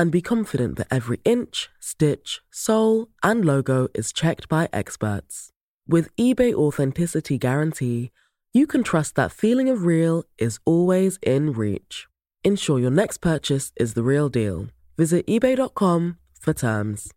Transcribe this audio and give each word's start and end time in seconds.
and 0.00 0.10
be 0.10 0.22
confident 0.22 0.78
that 0.78 0.86
every 0.90 1.20
inch, 1.26 1.68
stitch, 1.78 2.40
sole, 2.50 3.08
and 3.22 3.44
logo 3.44 3.86
is 3.94 4.14
checked 4.14 4.48
by 4.48 4.66
experts. 4.72 5.50
With 5.86 6.08
eBay 6.16 6.54
Authenticity 6.54 7.36
Guarantee, 7.36 8.10
you 8.54 8.66
can 8.66 8.82
trust 8.82 9.14
that 9.16 9.30
feeling 9.30 9.68
of 9.68 9.84
real 9.84 10.24
is 10.38 10.58
always 10.64 11.18
in 11.22 11.52
reach. 11.52 12.08
Ensure 12.42 12.78
your 12.80 12.90
next 12.90 13.18
purchase 13.18 13.72
is 13.76 13.92
the 13.92 14.02
real 14.02 14.30
deal. 14.30 14.68
Visit 14.96 15.26
eBay.com 15.26 16.16
for 16.40 16.54
terms. 16.54 17.12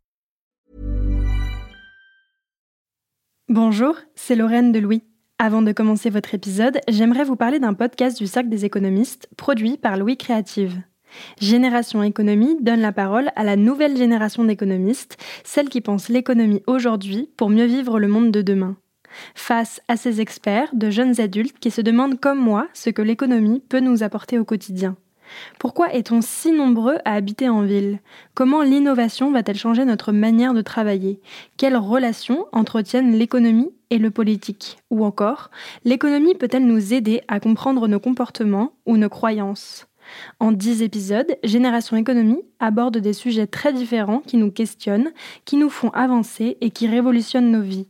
Bonjour, 3.47 3.95
c'est 4.15 4.35
Lorraine 4.35 4.73
de 4.73 4.79
Louis. 4.79 5.03
Avant 5.39 5.61
de 5.61 5.71
commencer 5.71 6.09
votre 6.09 6.33
épisode, 6.35 6.79
j'aimerais 6.89 7.23
vous 7.23 7.37
parler 7.37 7.59
d'un 7.59 7.73
podcast 7.73 8.17
du 8.17 8.27
Cercle 8.27 8.49
des 8.49 8.65
économistes 8.65 9.29
produit 9.37 9.77
par 9.77 9.95
Louis 9.95 10.17
Créative. 10.17 10.83
Génération 11.39 12.03
Économie 12.03 12.57
donne 12.61 12.81
la 12.81 12.91
parole 12.91 13.31
à 13.35 13.43
la 13.43 13.55
nouvelle 13.55 13.97
génération 13.97 14.43
d'économistes, 14.43 15.17
celle 15.43 15.69
qui 15.69 15.81
pense 15.81 16.09
l'économie 16.09 16.63
aujourd'hui 16.67 17.29
pour 17.37 17.49
mieux 17.49 17.65
vivre 17.65 17.99
le 17.99 18.07
monde 18.07 18.31
de 18.31 18.41
demain. 18.41 18.75
Face 19.35 19.81
à 19.87 19.97
ces 19.97 20.21
experts, 20.21 20.69
de 20.73 20.89
jeunes 20.89 21.19
adultes 21.21 21.59
qui 21.59 21.71
se 21.71 21.81
demandent 21.81 22.19
comme 22.19 22.39
moi 22.39 22.67
ce 22.73 22.89
que 22.89 23.01
l'économie 23.01 23.61
peut 23.69 23.79
nous 23.79 24.03
apporter 24.03 24.39
au 24.39 24.45
quotidien. 24.45 24.95
Pourquoi 25.59 25.93
est-on 25.93 26.21
si 26.21 26.51
nombreux 26.51 26.97
à 27.05 27.13
habiter 27.13 27.49
en 27.49 27.61
ville? 27.61 27.99
Comment 28.33 28.61
l'innovation 28.61 29.31
va-t-elle 29.31 29.57
changer 29.57 29.85
notre 29.85 30.11
manière 30.11 30.53
de 30.53 30.61
travailler? 30.61 31.21
Quelles 31.57 31.77
relations 31.77 32.45
entretiennent 32.51 33.13
l'économie 33.13 33.71
et 33.89 33.97
le 33.97 34.11
politique? 34.11 34.77
Ou 34.89 35.05
encore, 35.05 35.49
l'économie 35.85 36.35
peut-elle 36.35 36.65
nous 36.65 36.93
aider 36.93 37.21
à 37.27 37.39
comprendre 37.39 37.87
nos 37.87 37.99
comportements 37.99 38.73
ou 38.85 38.97
nos 38.97 39.09
croyances? 39.09 39.87
En 40.39 40.51
dix 40.51 40.81
épisodes, 40.81 41.37
Génération 41.43 41.97
Économie 41.97 42.41
aborde 42.59 42.97
des 42.97 43.13
sujets 43.13 43.47
très 43.47 43.73
différents 43.73 44.19
qui 44.19 44.37
nous 44.37 44.51
questionnent, 44.51 45.11
qui 45.45 45.57
nous 45.57 45.69
font 45.69 45.89
avancer 45.89 46.57
et 46.61 46.69
qui 46.69 46.87
révolutionnent 46.87 47.51
nos 47.51 47.61
vies. 47.61 47.87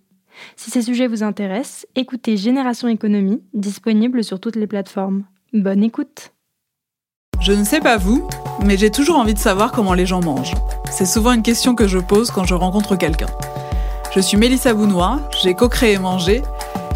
Si 0.56 0.72
ces 0.72 0.82
sujets 0.82 1.08
vous 1.08 1.24
intéressent, 1.24 1.86
écoutez 1.96 2.38
Génération 2.38 2.88
Économie, 2.88 3.42
disponible 3.54 4.24
sur 4.24 4.40
toutes 4.40 4.56
les 4.56 4.68
plateformes. 4.68 5.24
Bonne 5.54 5.84
écoute 5.84 6.32
Je 7.40 7.54
ne 7.54 7.64
sais 7.64 7.80
pas 7.80 7.98
vous, 7.98 8.28
mais 8.66 8.78
j'ai 8.78 8.90
toujours 8.90 9.18
envie 9.18 9.34
de 9.34 9.40
savoir 9.40 9.72
comment 9.72 9.94
les 9.94 10.06
gens 10.06 10.22
mangent. 10.22 10.56
C'est 10.90 11.06
souvent 11.06 11.34
une 11.34 11.44
question 11.44 11.76
que 11.76 11.88
je 11.88 12.00
pose 12.00 12.32
quand 12.32 12.46
je 12.46 12.56
rencontre 12.56 12.96
quelqu'un. 12.96 13.30
Je 14.16 14.20
suis 14.20 14.38
Mélissa 14.38 14.74
Bounois, 14.74 15.20
j'ai 15.42 15.54
co-créé 15.54 15.98
Manger, 15.98 16.44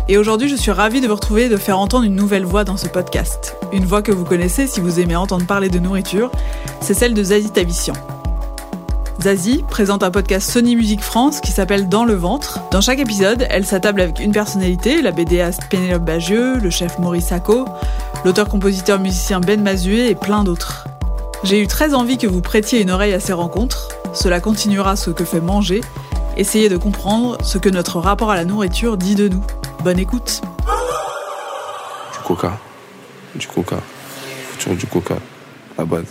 et 0.09 0.17
aujourd'hui 0.17 0.47
je 0.47 0.55
suis 0.55 0.71
ravie 0.71 1.01
de 1.01 1.07
vous 1.07 1.15
retrouver 1.15 1.45
et 1.45 1.49
de 1.49 1.57
faire 1.57 1.79
entendre 1.79 2.05
une 2.05 2.15
nouvelle 2.15 2.45
voix 2.45 2.63
dans 2.63 2.77
ce 2.77 2.87
podcast. 2.87 3.55
Une 3.73 3.85
voix 3.85 4.01
que 4.01 4.11
vous 4.11 4.23
connaissez 4.23 4.67
si 4.67 4.79
vous 4.79 4.99
aimez 4.99 5.15
entendre 5.15 5.45
parler 5.45 5.69
de 5.69 5.79
nourriture, 5.79 6.31
c'est 6.81 6.93
celle 6.93 7.13
de 7.13 7.23
Zazie 7.23 7.51
Tabissian. 7.51 7.95
Zazie 9.21 9.65
présente 9.67 10.03
un 10.03 10.11
podcast 10.11 10.49
Sony 10.49 10.75
Music 10.75 11.01
France 11.01 11.41
qui 11.41 11.51
s'appelle 11.51 11.89
Dans 11.89 12.05
le 12.05 12.13
ventre. 12.13 12.59
Dans 12.71 12.81
chaque 12.81 12.99
épisode, 12.99 13.45
elle 13.49 13.65
s'attable 13.65 13.99
avec 13.99 14.19
une 14.19 14.31
personnalité, 14.31 15.01
la 15.01 15.11
BDaste 15.11 15.63
Pénélope 15.69 16.05
Bagieux, 16.05 16.57
le 16.57 16.69
chef 16.69 16.99
Maurice 16.99 17.27
Sacco, 17.27 17.65
l'auteur-compositeur 18.23 18.99
musicien 18.99 19.41
Ben 19.41 19.61
Mazué 19.61 20.09
et 20.09 20.15
plein 20.15 20.43
d'autres. 20.43 20.87
J'ai 21.43 21.61
eu 21.61 21.67
très 21.67 21.93
envie 21.93 22.17
que 22.17 22.27
vous 22.27 22.41
prêtiez 22.41 22.81
une 22.81 22.91
oreille 22.91 23.13
à 23.13 23.19
ces 23.19 23.33
rencontres. 23.33 23.89
Cela 24.13 24.39
continuera 24.39 24.95
ce 24.95 25.09
que 25.09 25.25
fait 25.25 25.41
manger. 25.41 25.81
Essayez 26.37 26.69
de 26.69 26.77
comprendre 26.77 27.37
ce 27.43 27.57
que 27.57 27.69
notre 27.69 27.99
rapport 27.99 28.29
à 28.29 28.35
la 28.35 28.45
nourriture 28.45 28.97
dit 28.97 29.15
de 29.15 29.27
nous. 29.27 29.43
Bonne 29.83 29.99
écoute. 29.99 30.41
Du 32.13 32.19
coca. 32.25 32.57
Du 33.35 33.47
coca. 33.47 33.77
Toujours 34.59 34.75
du 34.77 34.85
coca. 34.87 35.15
La 35.77 35.85
base. 35.85 36.05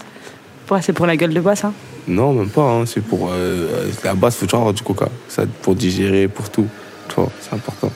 Ouais, 0.71 0.81
c'est 0.83 0.93
pour 0.93 1.07
la 1.07 1.17
gueule 1.17 1.35
de 1.35 1.41
bois, 1.41 1.57
ça 1.57 1.73
Non, 2.09 2.33
même 2.33 2.49
pas. 2.49 2.63
hein, 2.63 2.85
C'est 2.87 3.01
pour. 3.03 3.29
euh, 3.31 3.91
la 4.05 4.15
base, 4.15 4.37
faut 4.37 4.47
toujours 4.47 4.61
avoir 4.61 4.75
du 4.75 4.83
coca. 4.83 5.09
Ça, 5.29 5.43
pour 5.63 5.75
digérer, 5.75 6.29
pour 6.29 6.49
tout. 6.51 6.67
Tu 7.09 7.15
vois, 7.17 7.31
c'est 7.41 7.55
important. 7.55 7.91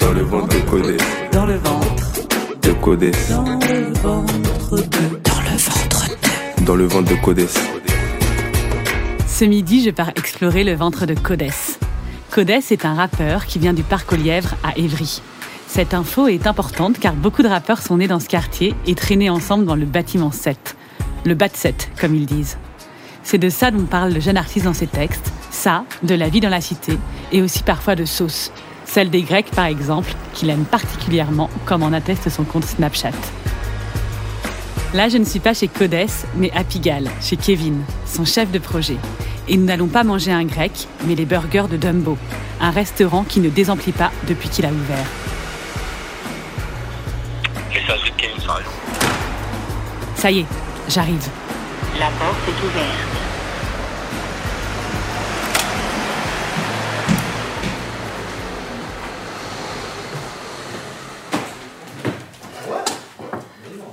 Dans 0.00 0.12
le 0.12 0.22
ventre 0.22 0.48
de 0.54 0.60
Codès. 0.70 0.96
Dans 1.32 1.46
le 1.46 1.56
ventre. 1.56 2.12
De 2.62 2.72
Codès. 2.72 3.10
Dans 3.30 3.42
le 3.42 3.92
ventre 4.00 4.76
de. 4.76 4.82
Dans 5.24 5.40
le 5.40 5.56
ventre 5.58 6.08
de. 6.58 6.64
Dans 6.64 6.76
le 6.76 6.84
ventre 6.86 7.10
de 7.10 7.16
Codès. 7.16 7.48
Ce 9.38 9.44
midi, 9.44 9.84
je 9.84 9.90
pars 9.90 10.08
explorer 10.16 10.64
le 10.64 10.74
ventre 10.74 11.06
de 11.06 11.14
Codès. 11.14 11.78
Codès 12.32 12.72
est 12.72 12.84
un 12.84 12.94
rappeur 12.94 13.46
qui 13.46 13.60
vient 13.60 13.72
du 13.72 13.84
parc 13.84 14.12
aux 14.12 14.16
Lièvres 14.16 14.56
à 14.64 14.76
Évry. 14.76 15.22
Cette 15.68 15.94
info 15.94 16.26
est 16.26 16.48
importante 16.48 16.98
car 16.98 17.14
beaucoup 17.14 17.44
de 17.44 17.46
rappeurs 17.46 17.80
sont 17.80 17.98
nés 17.98 18.08
dans 18.08 18.18
ce 18.18 18.26
quartier 18.26 18.74
et 18.88 18.96
traînés 18.96 19.30
ensemble 19.30 19.64
dans 19.64 19.76
le 19.76 19.86
bâtiment 19.86 20.32
7. 20.32 20.76
Le 21.24 21.36
bat 21.36 21.50
7, 21.52 21.88
comme 22.00 22.16
ils 22.16 22.26
disent. 22.26 22.58
C'est 23.22 23.38
de 23.38 23.48
ça 23.48 23.70
dont 23.70 23.84
parle 23.84 24.12
le 24.12 24.18
jeune 24.18 24.36
artiste 24.36 24.64
dans 24.64 24.74
ses 24.74 24.88
textes, 24.88 25.30
ça, 25.52 25.84
de 26.02 26.16
la 26.16 26.28
vie 26.28 26.40
dans 26.40 26.48
la 26.48 26.60
cité, 26.60 26.98
et 27.30 27.40
aussi 27.40 27.62
parfois 27.62 27.94
de 27.94 28.06
sauce. 28.06 28.50
Celle 28.86 29.08
des 29.08 29.22
Grecs, 29.22 29.52
par 29.52 29.66
exemple, 29.66 30.12
qu'il 30.34 30.50
aime 30.50 30.64
particulièrement, 30.64 31.48
comme 31.64 31.84
en 31.84 31.92
atteste 31.92 32.28
son 32.28 32.42
compte 32.42 32.64
Snapchat. 32.64 33.12
Là, 34.94 35.10
je 35.10 35.18
ne 35.18 35.24
suis 35.24 35.38
pas 35.38 35.52
chez 35.52 35.68
Codès, 35.68 36.06
mais 36.34 36.50
à 36.52 36.64
Pigalle, 36.64 37.10
chez 37.20 37.36
Kevin, 37.36 37.82
son 38.06 38.24
chef 38.24 38.50
de 38.50 38.58
projet. 38.58 38.96
Et 39.46 39.58
nous 39.58 39.66
n'allons 39.66 39.88
pas 39.88 40.02
manger 40.02 40.32
un 40.32 40.44
grec, 40.44 40.72
mais 41.04 41.14
les 41.14 41.26
burgers 41.26 41.66
de 41.70 41.76
Dumbo, 41.76 42.16
un 42.58 42.70
restaurant 42.70 43.24
qui 43.24 43.40
ne 43.40 43.50
désemplit 43.50 43.92
pas 43.92 44.10
depuis 44.26 44.48
qu'il 44.48 44.64
a 44.64 44.70
ouvert. 44.70 45.06
Messagerie 47.68 48.10
de 48.12 48.16
Kevin 48.16 48.40
Sarrion. 48.40 48.70
Ça 50.16 50.30
y 50.30 50.38
est, 50.40 50.46
j'arrive. 50.88 51.28
La 52.00 52.06
porte 52.06 52.38
est 52.48 52.64
ouverte. 52.64 53.18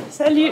Salut 0.10 0.52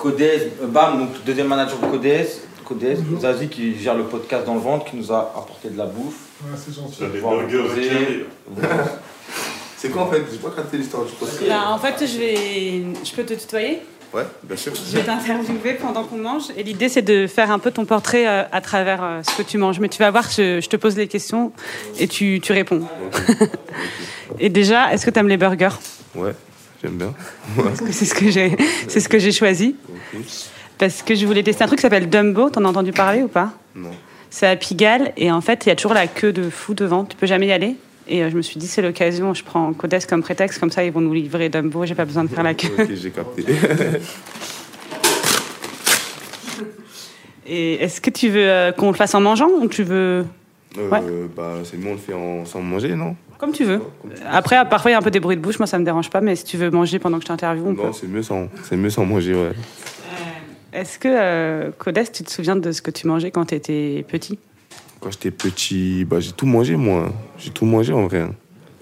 Codez, 0.00 0.50
euh, 0.62 0.66
Bam, 0.66 0.98
donc 0.98 1.08
deuxième 1.26 1.46
manager 1.48 1.78
de 1.78 1.86
Codez, 1.86 2.26
Codez, 2.64 2.96
Zazie 3.20 3.48
qui 3.48 3.78
gère 3.78 3.94
le 3.94 4.04
podcast 4.04 4.46
dans 4.46 4.54
le 4.54 4.60
ventre, 4.60 4.86
qui 4.86 4.96
nous 4.96 5.12
a 5.12 5.18
apporté 5.36 5.68
de 5.68 5.76
la 5.76 5.84
bouffe. 5.84 6.14
Ouais, 6.42 6.56
c'est 6.56 6.74
gentil. 6.74 7.02
Poser. 7.20 8.26
C'est 9.76 9.90
quoi 9.90 10.02
en 10.02 10.10
fait? 10.10 10.22
J'ai 10.32 10.38
pas 10.38 10.50
capté 10.56 10.78
l'histoire 10.78 11.04
du 11.04 11.12
podcast. 11.12 11.42
Bah, 11.46 11.70
En 11.70 11.78
fait, 11.78 12.06
je, 12.06 12.18
vais... 12.18 12.82
je 13.04 13.12
peux 13.14 13.24
te 13.24 13.34
tutoyer? 13.34 13.80
Ouais, 14.14 14.24
bien 14.42 14.56
sûr. 14.56 14.72
Je 14.74 14.96
vais 14.96 15.04
t'interviewer 15.04 15.74
pendant 15.74 16.04
qu'on 16.04 16.16
mange. 16.16 16.44
Et 16.56 16.62
l'idée, 16.62 16.88
c'est 16.88 17.02
de 17.02 17.26
faire 17.26 17.50
un 17.50 17.58
peu 17.58 17.70
ton 17.70 17.84
portrait 17.84 18.26
euh, 18.26 18.42
à 18.50 18.60
travers 18.60 19.04
euh, 19.04 19.20
ce 19.22 19.36
que 19.36 19.42
tu 19.42 19.56
manges. 19.58 19.80
Mais 19.80 19.88
tu 19.88 19.98
vas 19.98 20.10
voir, 20.10 20.24
je, 20.30 20.60
je 20.60 20.68
te 20.68 20.76
pose 20.76 20.96
les 20.96 21.08
questions 21.08 21.52
et 21.98 22.08
tu, 22.08 22.40
tu 22.42 22.52
réponds. 22.52 22.82
et 24.38 24.48
déjà, 24.48 24.92
est-ce 24.92 25.04
que 25.04 25.10
tu 25.10 25.18
aimes 25.18 25.28
les 25.28 25.36
burgers? 25.36 25.68
Ouais, 26.14 26.34
j'aime 26.82 26.96
bien. 26.96 27.14
C'est 27.90 28.04
ce 28.04 28.14
que 28.14 28.30
j'ai, 28.30 28.56
c'est 28.88 29.00
ce 29.00 29.08
que 29.08 29.18
j'ai 29.18 29.32
choisi. 29.32 29.76
Parce 30.78 31.02
que 31.02 31.14
je 31.14 31.26
voulais 31.26 31.42
tester 31.42 31.62
un 31.64 31.66
truc 31.66 31.78
qui 31.78 31.82
s'appelle 31.82 32.08
Dumbo. 32.08 32.50
T'en 32.50 32.64
as 32.64 32.68
entendu 32.68 32.92
parler 32.92 33.22
ou 33.22 33.28
pas? 33.28 33.52
Non. 33.74 33.90
C'est 34.30 34.46
à 34.46 34.56
Pigalle 34.56 35.12
et 35.16 35.30
en 35.30 35.40
fait, 35.40 35.66
il 35.66 35.68
y 35.68 35.72
a 35.72 35.76
toujours 35.76 35.92
la 35.94 36.06
queue 36.06 36.32
de 36.32 36.48
fou 36.48 36.72
devant. 36.74 37.04
Tu 37.04 37.16
peux 37.16 37.26
jamais 37.26 37.48
y 37.48 37.52
aller. 37.52 37.76
Et 38.08 38.22
euh, 38.22 38.30
je 38.30 38.36
me 38.36 38.42
suis 38.42 38.58
dit, 38.58 38.66
c'est 38.66 38.80
l'occasion. 38.82 39.34
Je 39.34 39.44
prends 39.44 39.72
Codes 39.72 39.94
comme 40.08 40.22
prétexte, 40.22 40.58
comme 40.58 40.70
ça, 40.70 40.82
ils 40.84 40.90
vont 40.92 41.00
nous 41.00 41.12
livrer 41.12 41.48
Dumbo. 41.48 41.84
J'ai 41.84 41.94
pas 41.94 42.04
besoin 42.04 42.24
de 42.24 42.28
faire 42.28 42.42
la 42.42 42.54
queue. 42.54 42.68
Ok, 42.78 42.88
j'ai 42.94 43.10
capté. 43.10 43.44
Et 47.46 47.74
est-ce 47.82 48.00
que 48.00 48.10
tu 48.10 48.28
veux 48.28 48.48
euh, 48.48 48.72
qu'on 48.72 48.90
le 48.90 48.96
fasse 48.96 49.14
en 49.14 49.20
mangeant 49.20 49.48
ou 49.60 49.68
tu 49.68 49.82
veux? 49.82 50.24
Euh, 50.78 50.88
Ouais. 50.88 51.00
Bah, 51.36 51.54
c'est 51.64 51.76
mieux, 51.76 51.88
on 51.88 51.94
le 51.94 51.98
fait 51.98 52.14
en, 52.14 52.44
sans 52.44 52.60
manger, 52.60 52.94
non? 52.94 53.16
Comme 53.40 53.52
tu 53.52 53.64
veux 53.64 53.80
Après, 54.30 54.68
parfois, 54.68 54.90
il 54.90 54.92
y 54.92 54.94
a 54.94 54.98
un 54.98 55.02
peu 55.02 55.10
des 55.10 55.18
bruits 55.18 55.36
de 55.36 55.40
bouche. 55.40 55.58
Moi, 55.58 55.66
ça 55.66 55.78
me 55.78 55.84
dérange 55.84 56.10
pas. 56.10 56.20
Mais 56.20 56.36
si 56.36 56.44
tu 56.44 56.58
veux 56.58 56.70
manger 56.70 56.98
pendant 56.98 57.16
que 57.16 57.22
je 57.22 57.28
t'interviewe, 57.28 57.66
on 57.66 57.74
peut. 57.74 57.82
Non, 57.84 57.92
c'est 57.92 58.06
mieux 58.06 58.22
sans, 58.22 58.48
c'est 58.64 58.76
mieux 58.76 58.90
sans 58.90 59.06
manger, 59.06 59.34
ouais. 59.34 59.52
Est-ce 60.72 60.98
que 60.98 61.08
euh, 61.08 61.70
tu 62.12 62.22
te 62.22 62.30
souviens 62.30 62.54
de 62.54 62.70
ce 62.70 62.82
que 62.82 62.90
tu 62.90 63.06
mangeais 63.06 63.30
quand 63.30 63.46
tu 63.46 63.54
étais 63.54 64.04
petit? 64.06 64.38
Quand 65.00 65.10
j'étais 65.10 65.30
petit, 65.30 66.04
bah, 66.04 66.20
j'ai 66.20 66.32
tout 66.32 66.46
mangé, 66.46 66.76
moi. 66.76 67.10
J'ai 67.38 67.50
tout 67.50 67.64
mangé, 67.64 67.92
en 67.92 68.06
vrai. 68.06 68.26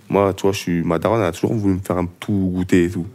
Moi, 0.08 0.34
tu 0.34 0.42
vois, 0.42 0.52
je 0.52 0.58
suis... 0.58 0.82
ma 0.82 0.98
daronne 0.98 1.20
elle 1.20 1.28
a 1.28 1.32
toujours 1.32 1.54
voulu 1.54 1.74
me 1.74 1.80
faire 1.80 1.96
un 1.96 2.06
tout 2.18 2.50
goûter 2.52 2.84
et 2.84 2.90
tout. 2.90 3.06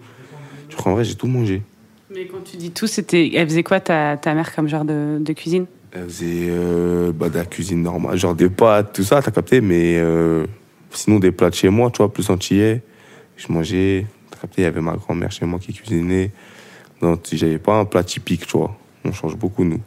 Je 0.69 0.75
crois, 0.77 0.93
en 0.93 0.95
vrai, 0.95 1.03
j'ai 1.03 1.15
tout 1.15 1.27
mangé. 1.27 1.61
Mais 2.09 2.25
quand 2.25 2.43
tu 2.43 2.57
dis 2.57 2.71
tout, 2.71 2.87
c'était, 2.87 3.31
elle 3.33 3.47
faisait 3.49 3.63
quoi 3.63 3.79
ta, 3.79 4.17
ta 4.17 4.33
mère 4.33 4.55
comme 4.55 4.67
genre 4.67 4.85
de, 4.85 5.17
de 5.19 5.33
cuisine? 5.33 5.65
Elle 5.91 6.05
faisait 6.05 6.47
euh, 6.49 7.11
bah, 7.11 7.29
de 7.29 7.37
la 7.37 7.45
cuisine 7.45 7.83
normale, 7.83 8.17
genre 8.17 8.35
des 8.35 8.49
pâtes, 8.49 8.93
tout 8.93 9.03
ça, 9.03 9.21
t'as 9.21 9.31
capté, 9.31 9.61
mais 9.61 9.97
euh, 9.97 10.45
sinon 10.93 11.19
des 11.19 11.31
plats 11.31 11.49
de 11.49 11.55
chez 11.55 11.69
moi, 11.69 11.91
tu 11.91 11.97
vois, 11.97 12.11
plus 12.11 12.29
antillais. 12.29 12.81
Je 13.37 13.51
mangeais, 13.51 14.05
il 14.57 14.63
y 14.63 14.65
avait 14.65 14.81
ma 14.81 14.95
grand-mère 14.95 15.31
chez 15.31 15.45
moi 15.45 15.59
qui 15.59 15.73
cuisinait. 15.73 16.31
Donc 17.01 17.21
j'avais 17.31 17.59
pas 17.59 17.77
un 17.79 17.85
plat 17.85 18.03
typique, 18.03 18.47
tu 18.47 18.57
vois. 18.57 18.77
On 19.03 19.11
change 19.11 19.35
beaucoup, 19.35 19.63
nous. 19.63 19.81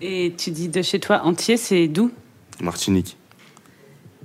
Et 0.00 0.32
tu 0.36 0.50
dis 0.50 0.68
de 0.68 0.82
chez 0.82 1.00
toi 1.00 1.22
entier, 1.22 1.56
c'est 1.56 1.88
d'où? 1.88 2.10
Martinique. 2.60 3.16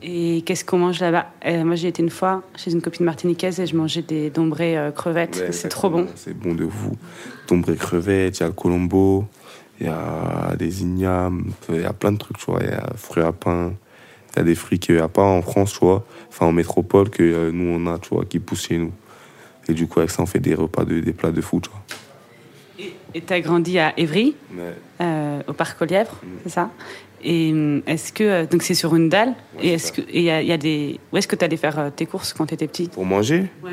Et 0.01 0.43
qu'est-ce 0.45 0.63
qu'on 0.63 0.77
mange 0.77 0.99
là-bas? 1.01 1.27
Euh, 1.45 1.65
Moi, 1.65 1.75
j'ai 1.75 1.89
été 1.89 2.01
une 2.01 2.09
fois 2.09 2.43
chez 2.55 2.71
une 2.71 2.81
copine 2.81 3.05
martiniquaise 3.05 3.59
et 3.59 3.67
je 3.67 3.75
mangeais 3.75 4.01
des 4.01 4.29
dombrés 4.29 4.77
euh, 4.77 4.91
crevettes. 4.91 5.37
Ouais, 5.37 5.51
c'est 5.51 5.67
trop 5.67 5.89
bon. 5.89 6.07
C'est 6.15 6.33
bon 6.33 6.53
de 6.53 6.63
vous. 6.63 6.95
Tombré 7.47 7.75
crevettes, 7.75 8.37
il 8.37 8.41
y 8.41 8.43
a 8.43 8.47
le 8.47 8.53
colombo, 8.53 9.25
il 9.79 9.87
y 9.87 9.89
a 9.89 10.55
des 10.57 10.83
ignames, 10.83 11.51
il 11.67 11.81
y 11.81 11.85
a 11.85 11.91
plein 11.91 12.13
de 12.13 12.17
trucs, 12.17 12.37
tu 12.37 12.45
vois. 12.45 12.61
Il 12.61 12.69
y 12.69 12.73
a 12.73 12.93
fruits 12.95 13.23
à 13.23 13.33
pain, 13.33 13.73
a 14.39 14.43
des 14.43 14.55
fruits 14.55 14.79
qu'il 14.79 14.95
n'y 14.95 15.01
a 15.01 15.07
pas 15.07 15.23
en 15.23 15.41
France, 15.41 15.73
tu 15.73 15.79
vois. 15.85 16.05
Enfin, 16.29 16.45
en 16.47 16.51
métropole, 16.51 17.09
que 17.09 17.23
euh, 17.23 17.51
nous, 17.51 17.65
on 17.79 17.87
a, 17.93 17.97
tu 17.99 18.09
vois, 18.09 18.25
qui 18.25 18.39
poussent 18.39 18.67
chez 18.67 18.77
nous. 18.77 18.91
Et 19.67 19.73
du 19.73 19.87
coup, 19.87 19.99
avec 19.99 20.11
ça, 20.11 20.21
on 20.23 20.25
fait 20.25 20.39
des 20.39 20.55
repas, 20.55 20.83
de, 20.85 20.99
des 20.99 21.13
plats 21.13 21.31
de 21.31 21.41
fou, 21.41 21.59
tu 21.61 21.69
vois. 21.69 21.81
Et 23.13 23.21
tu 23.21 23.33
as 23.33 23.41
grandi 23.41 23.77
à 23.79 23.93
Évry, 23.97 24.35
Ouais. 24.55 24.73
euh, 25.01 25.41
au 25.47 25.53
parc 25.53 25.81
aux 25.81 25.85
Lièvres, 25.85 26.17
Mm. 26.23 26.27
c'est 26.43 26.49
ça? 26.49 26.69
Et 27.23 27.51
hum, 27.51 27.81
est-ce 27.85 28.13
que. 28.13 28.23
euh, 28.23 28.45
Donc, 28.45 28.61
c'est 28.63 28.73
sur 28.75 28.95
une 28.95 29.09
dalle 29.09 29.29
Ouais, 29.57 29.65
Et 29.65 29.69
est-ce 29.73 29.91
que. 29.91 30.01
et 30.09 30.21
y, 30.23 30.29
a- 30.29 30.41
il 30.41 30.47
y 30.47 30.51
a 30.53 30.57
des. 30.57 30.99
Où 31.11 31.17
est-ce 31.17 31.27
que 31.27 31.35
tu 31.35 31.43
allais 31.43 31.57
faire 31.57 31.91
tes 31.95 32.05
courses 32.05 32.31
quand 32.33 32.45
tu 32.45 32.53
étais 32.53 32.67
petit 32.67 32.87
Pour 32.87 33.05
manger, 33.05 33.45
Ouais. 33.63 33.71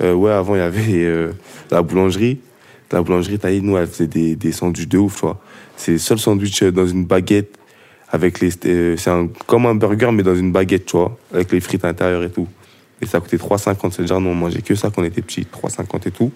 Euh, 0.00 0.14
ouais, 0.14 0.30
avant, 0.30 0.54
il 0.54 0.58
y 0.58 0.62
avait 0.62 1.04
euh, 1.04 1.32
la 1.70 1.82
boulangerie. 1.82 2.38
La 2.92 3.02
boulangerie, 3.02 3.38
t'as 3.38 3.50
dit, 3.50 3.60
nous, 3.60 3.76
elle 3.76 3.88
faisait 3.88 4.06
des, 4.06 4.36
des 4.36 4.52
sandwichs 4.52 4.88
de 4.88 4.96
ouf, 4.96 5.16
tu 5.16 5.20
vois. 5.22 5.40
C'est 5.76 5.92
le 5.92 5.98
seul 5.98 6.18
sandwich 6.18 6.62
dans 6.62 6.86
une 6.86 7.04
baguette. 7.04 7.57
Avec 8.10 8.40
les 8.40 8.50
euh, 8.66 8.96
C'est 8.96 9.10
un, 9.10 9.28
comme 9.46 9.66
un 9.66 9.74
burger, 9.74 10.10
mais 10.12 10.22
dans 10.22 10.34
une 10.34 10.52
baguette, 10.52 10.86
tu 10.86 10.96
vois. 10.96 11.16
Avec 11.32 11.52
les 11.52 11.60
frites 11.60 11.84
à 11.84 11.88
l'intérieur 11.88 12.22
et 12.22 12.30
tout. 12.30 12.48
Et 13.00 13.06
ça 13.06 13.20
coûtait 13.20 13.36
3,50. 13.36 13.92
C'est 13.92 14.06
genre, 14.06 14.20
nous, 14.20 14.30
on 14.30 14.34
mangeait 14.34 14.62
que 14.62 14.74
ça 14.74 14.90
quand 14.90 15.02
on 15.02 15.04
était 15.04 15.22
petits. 15.22 15.46
3,50 15.52 16.08
et 16.08 16.10
tout. 16.10 16.32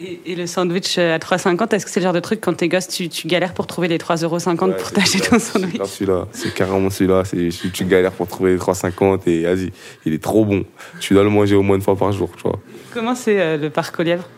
Et, 0.00 0.20
et 0.26 0.34
le 0.34 0.48
sandwich 0.48 0.98
euh, 0.98 1.14
à 1.14 1.18
3,50, 1.18 1.72
est-ce 1.72 1.86
que 1.86 1.90
c'est 1.90 2.00
le 2.00 2.04
genre 2.04 2.12
de 2.12 2.20
truc 2.20 2.40
quand 2.40 2.52
t'es 2.54 2.66
gosse, 2.66 2.88
tu, 2.88 3.08
tu 3.08 3.28
galères 3.28 3.54
pour 3.54 3.68
trouver 3.68 3.86
les 3.86 3.98
3,50€ 3.98 4.56
pour 4.56 4.66
Ouais, 4.66 4.74
c'est 4.82 4.94
t'acheter 4.94 5.20
ton 5.20 5.38
c'est 5.38 5.52
sandwich 5.52 5.76
grave 5.76 5.88
celui-là. 5.88 6.26
C'est 6.32 6.52
carrément 6.52 6.90
celui-là. 6.90 7.22
C'est, 7.24 7.48
tu, 7.50 7.70
tu 7.70 7.84
galères 7.84 8.10
pour 8.10 8.26
trouver 8.26 8.52
les 8.52 8.58
3,50 8.58 9.20
et 9.28 9.42
vas-y. 9.44 9.70
Il 10.04 10.12
est 10.12 10.22
trop 10.22 10.44
bon. 10.44 10.64
Tu 10.98 11.14
dois 11.14 11.22
le 11.22 11.30
manger 11.30 11.54
au 11.54 11.62
moins 11.62 11.76
une 11.76 11.82
fois 11.82 11.96
par 11.96 12.10
jour, 12.10 12.30
tu 12.36 12.42
vois. 12.42 12.58
Comment 12.92 13.14
c'est 13.14 13.40
euh, 13.40 13.56
le 13.56 13.70
parc 13.70 13.98
aux 14.00 14.02
Lièvres? 14.02 14.28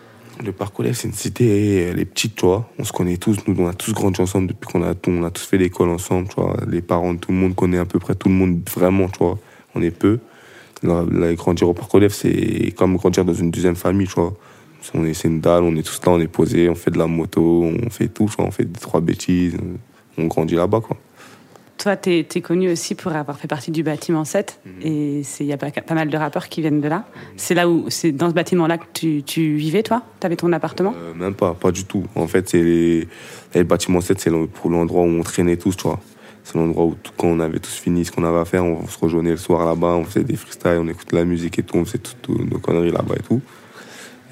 Le 0.45 0.53
parc 0.53 0.79
Olève, 0.79 0.95
c'est 0.95 1.09
une 1.09 1.15
cité, 1.15 1.83
elle 1.83 1.99
est 1.99 2.05
petite, 2.05 2.37
tu 2.37 2.45
vois. 2.45 2.69
On 2.79 2.85
se 2.85 2.93
connaît 2.93 3.17
tous, 3.17 3.39
nous, 3.47 3.57
on 3.59 3.69
a 3.69 3.73
tous 3.73 3.93
grandi 3.95 4.21
ensemble 4.21 4.49
depuis 4.49 4.71
qu'on 4.71 4.83
a, 4.83 4.93
on 5.07 5.25
a 5.25 5.31
tous 5.31 5.45
fait 5.45 5.57
l'école 5.57 5.89
ensemble, 5.89 6.29
tu 6.29 6.35
vois. 6.35 6.57
Les 6.69 6.83
parents, 6.83 7.17
tout 7.17 7.33
le 7.33 7.39
monde 7.39 7.55
connaît 7.55 7.79
à 7.79 7.87
peu 7.87 7.99
près 7.99 8.15
tout 8.15 8.29
le 8.29 8.35
monde, 8.35 8.61
vraiment, 8.75 9.09
tu 9.09 9.19
vois. 9.19 9.39
On 9.75 9.81
est 9.81 9.91
peu. 9.91 10.19
Là, 10.83 11.05
grandir 11.35 11.69
au 11.69 11.73
parc 11.73 11.93
Olève, 11.95 12.13
c'est 12.13 12.73
comme 12.77 12.97
grandir 12.97 13.25
dans 13.25 13.33
une 13.33 13.51
deuxième 13.51 13.77
famille, 13.77 14.07
tu 14.07 14.15
vois. 14.15 14.37
On 14.95 15.05
est, 15.07 15.15
c'est 15.15 15.29
une 15.29 15.41
dalle, 15.41 15.65
on 15.65 15.75
est 15.75 15.83
tous 15.83 16.01
là, 16.05 16.13
on 16.13 16.21
est 16.21 16.29
posé, 16.29 16.69
on 16.69 16.75
fait 16.75 16.91
de 16.91 16.99
la 16.99 17.07
moto, 17.07 17.65
on 17.65 17.91
fait 17.91 18.09
tout, 18.09 18.27
tu 18.27 18.37
vois. 18.37 18.45
On 18.45 18.51
fait 18.51 18.65
des 18.65 18.79
trois 18.79 19.01
bêtises, 19.01 19.57
on 20.19 20.27
grandit 20.27 20.55
là-bas, 20.55 20.81
quoi. 20.81 20.99
Toi, 21.79 21.95
t'es 21.97 22.27
es 22.35 22.41
connu 22.41 22.71
aussi 22.73 22.95
pour 22.95 23.13
avoir 23.13 23.39
fait 23.39 23.49
partie 23.49 23.71
du 23.71 23.83
bâtiment 23.83 24.25
7, 24.25 24.59
Mhm. 24.65 24.73
et 24.83 25.23
il 25.41 25.47
y 25.47 25.53
a 25.53 25.59
pas, 25.59 25.71
pas 25.71 25.95
mal 25.95 26.09
de 26.09 26.17
rappeurs 26.17 26.49
qui 26.49 26.63
viennent 26.63 26.81
de 26.81 26.89
là. 26.89 27.05
C'est 27.37 27.55
là 27.55 27.69
où, 27.69 27.87
c'est 27.91 28.13
dans 28.13 28.31
ce 28.31 28.35
bâtiment-là 28.35 28.79
que 28.79 28.85
tu, 28.95 29.23
tu 29.23 29.55
vivais, 29.57 29.83
toi? 29.83 30.03
T'avais 30.19 30.37
ton 30.37 30.51
appartement? 30.53 30.95
Euh, 30.97 31.13
même 31.15 31.35
pas, 31.35 31.53
pas 31.55 31.71
du 31.73 31.85
tout. 31.85 32.05
En 32.15 32.27
fait, 32.27 32.49
c'est 32.49 32.63
les... 32.63 33.01
et 33.55 33.59
le 33.59 33.65
bâtiment 33.65 34.01
7, 34.01 34.19
c'est 34.21 34.31
pour 34.31 34.71
l'endroit 34.71 35.03
où 35.03 35.07
on 35.09 35.23
traînait 35.23 35.57
tous, 35.59 35.77
tu 35.77 35.83
vois. 35.85 36.01
C'est 36.45 36.55
l'endroit 36.55 36.85
où, 36.87 36.95
tout- 37.03 37.13
quand 37.17 37.27
on 37.29 37.41
avait 37.41 37.59
tous 37.59 37.75
fini 37.75 38.05
ce 38.05 38.13
qu'on 38.13 38.25
avait 38.25 38.39
à 38.39 38.45
faire, 38.47 38.65
on 38.65 38.87
se 38.87 38.99
rejoignait 38.99 39.33
le 39.33 39.37
soir 39.37 39.67
là-bas, 39.67 39.89
on 39.97 40.05
faisait 40.05 40.25
des 40.25 40.37
freestyles, 40.37 40.79
on 40.81 40.89
écoutait 40.89 41.17
la 41.17 41.25
musique 41.25 41.59
et 41.59 41.63
tout, 41.63 41.77
on 41.77 41.85
faisait 41.85 41.99
toutes 41.99 42.17
toutes 42.23 42.51
nos 42.51 42.59
conneries 42.59 42.93
là-bas 42.93 43.17
et 43.19 43.23
tout. 43.23 43.41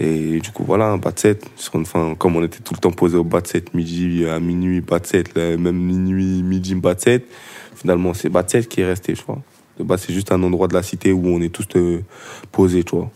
Et 0.00 0.40
du 0.40 0.50
coup, 0.50 0.64
voilà, 0.64 0.86
un 0.86 0.98
bas 0.98 1.12
de 1.12 1.18
7. 1.18 1.50
Sur 1.56 1.76
une 1.76 1.86
fin, 1.86 2.14
comme 2.16 2.36
on 2.36 2.44
était 2.44 2.58
tout 2.58 2.74
le 2.74 2.80
temps 2.80 2.90
posé 2.90 3.16
au 3.16 3.24
bas 3.24 3.40
de 3.40 3.46
7, 3.46 3.74
midi 3.74 4.26
à 4.26 4.40
minuit, 4.40 4.80
bas 4.80 4.98
de 4.98 5.06
7, 5.06 5.34
là, 5.36 5.56
même 5.56 5.76
minuit, 5.76 6.42
midi, 6.42 6.74
bas 6.74 6.94
de 6.94 7.00
7, 7.00 7.26
finalement, 7.76 8.14
c'est 8.14 8.28
bas 8.28 8.42
de 8.42 8.50
7 8.50 8.68
qui 8.68 8.80
est 8.80 8.86
resté, 8.86 9.14
je 9.14 9.22
crois. 9.22 9.40
De 9.78 9.84
bas, 9.84 9.96
c'est 9.96 10.12
juste 10.12 10.32
un 10.32 10.42
endroit 10.42 10.68
de 10.68 10.74
la 10.74 10.82
cité 10.82 11.12
où 11.12 11.26
on 11.26 11.40
est 11.40 11.48
tous 11.48 11.66
euh, 11.76 12.00
posés, 12.50 12.84
tu 12.84 12.96
vois. 12.96 13.10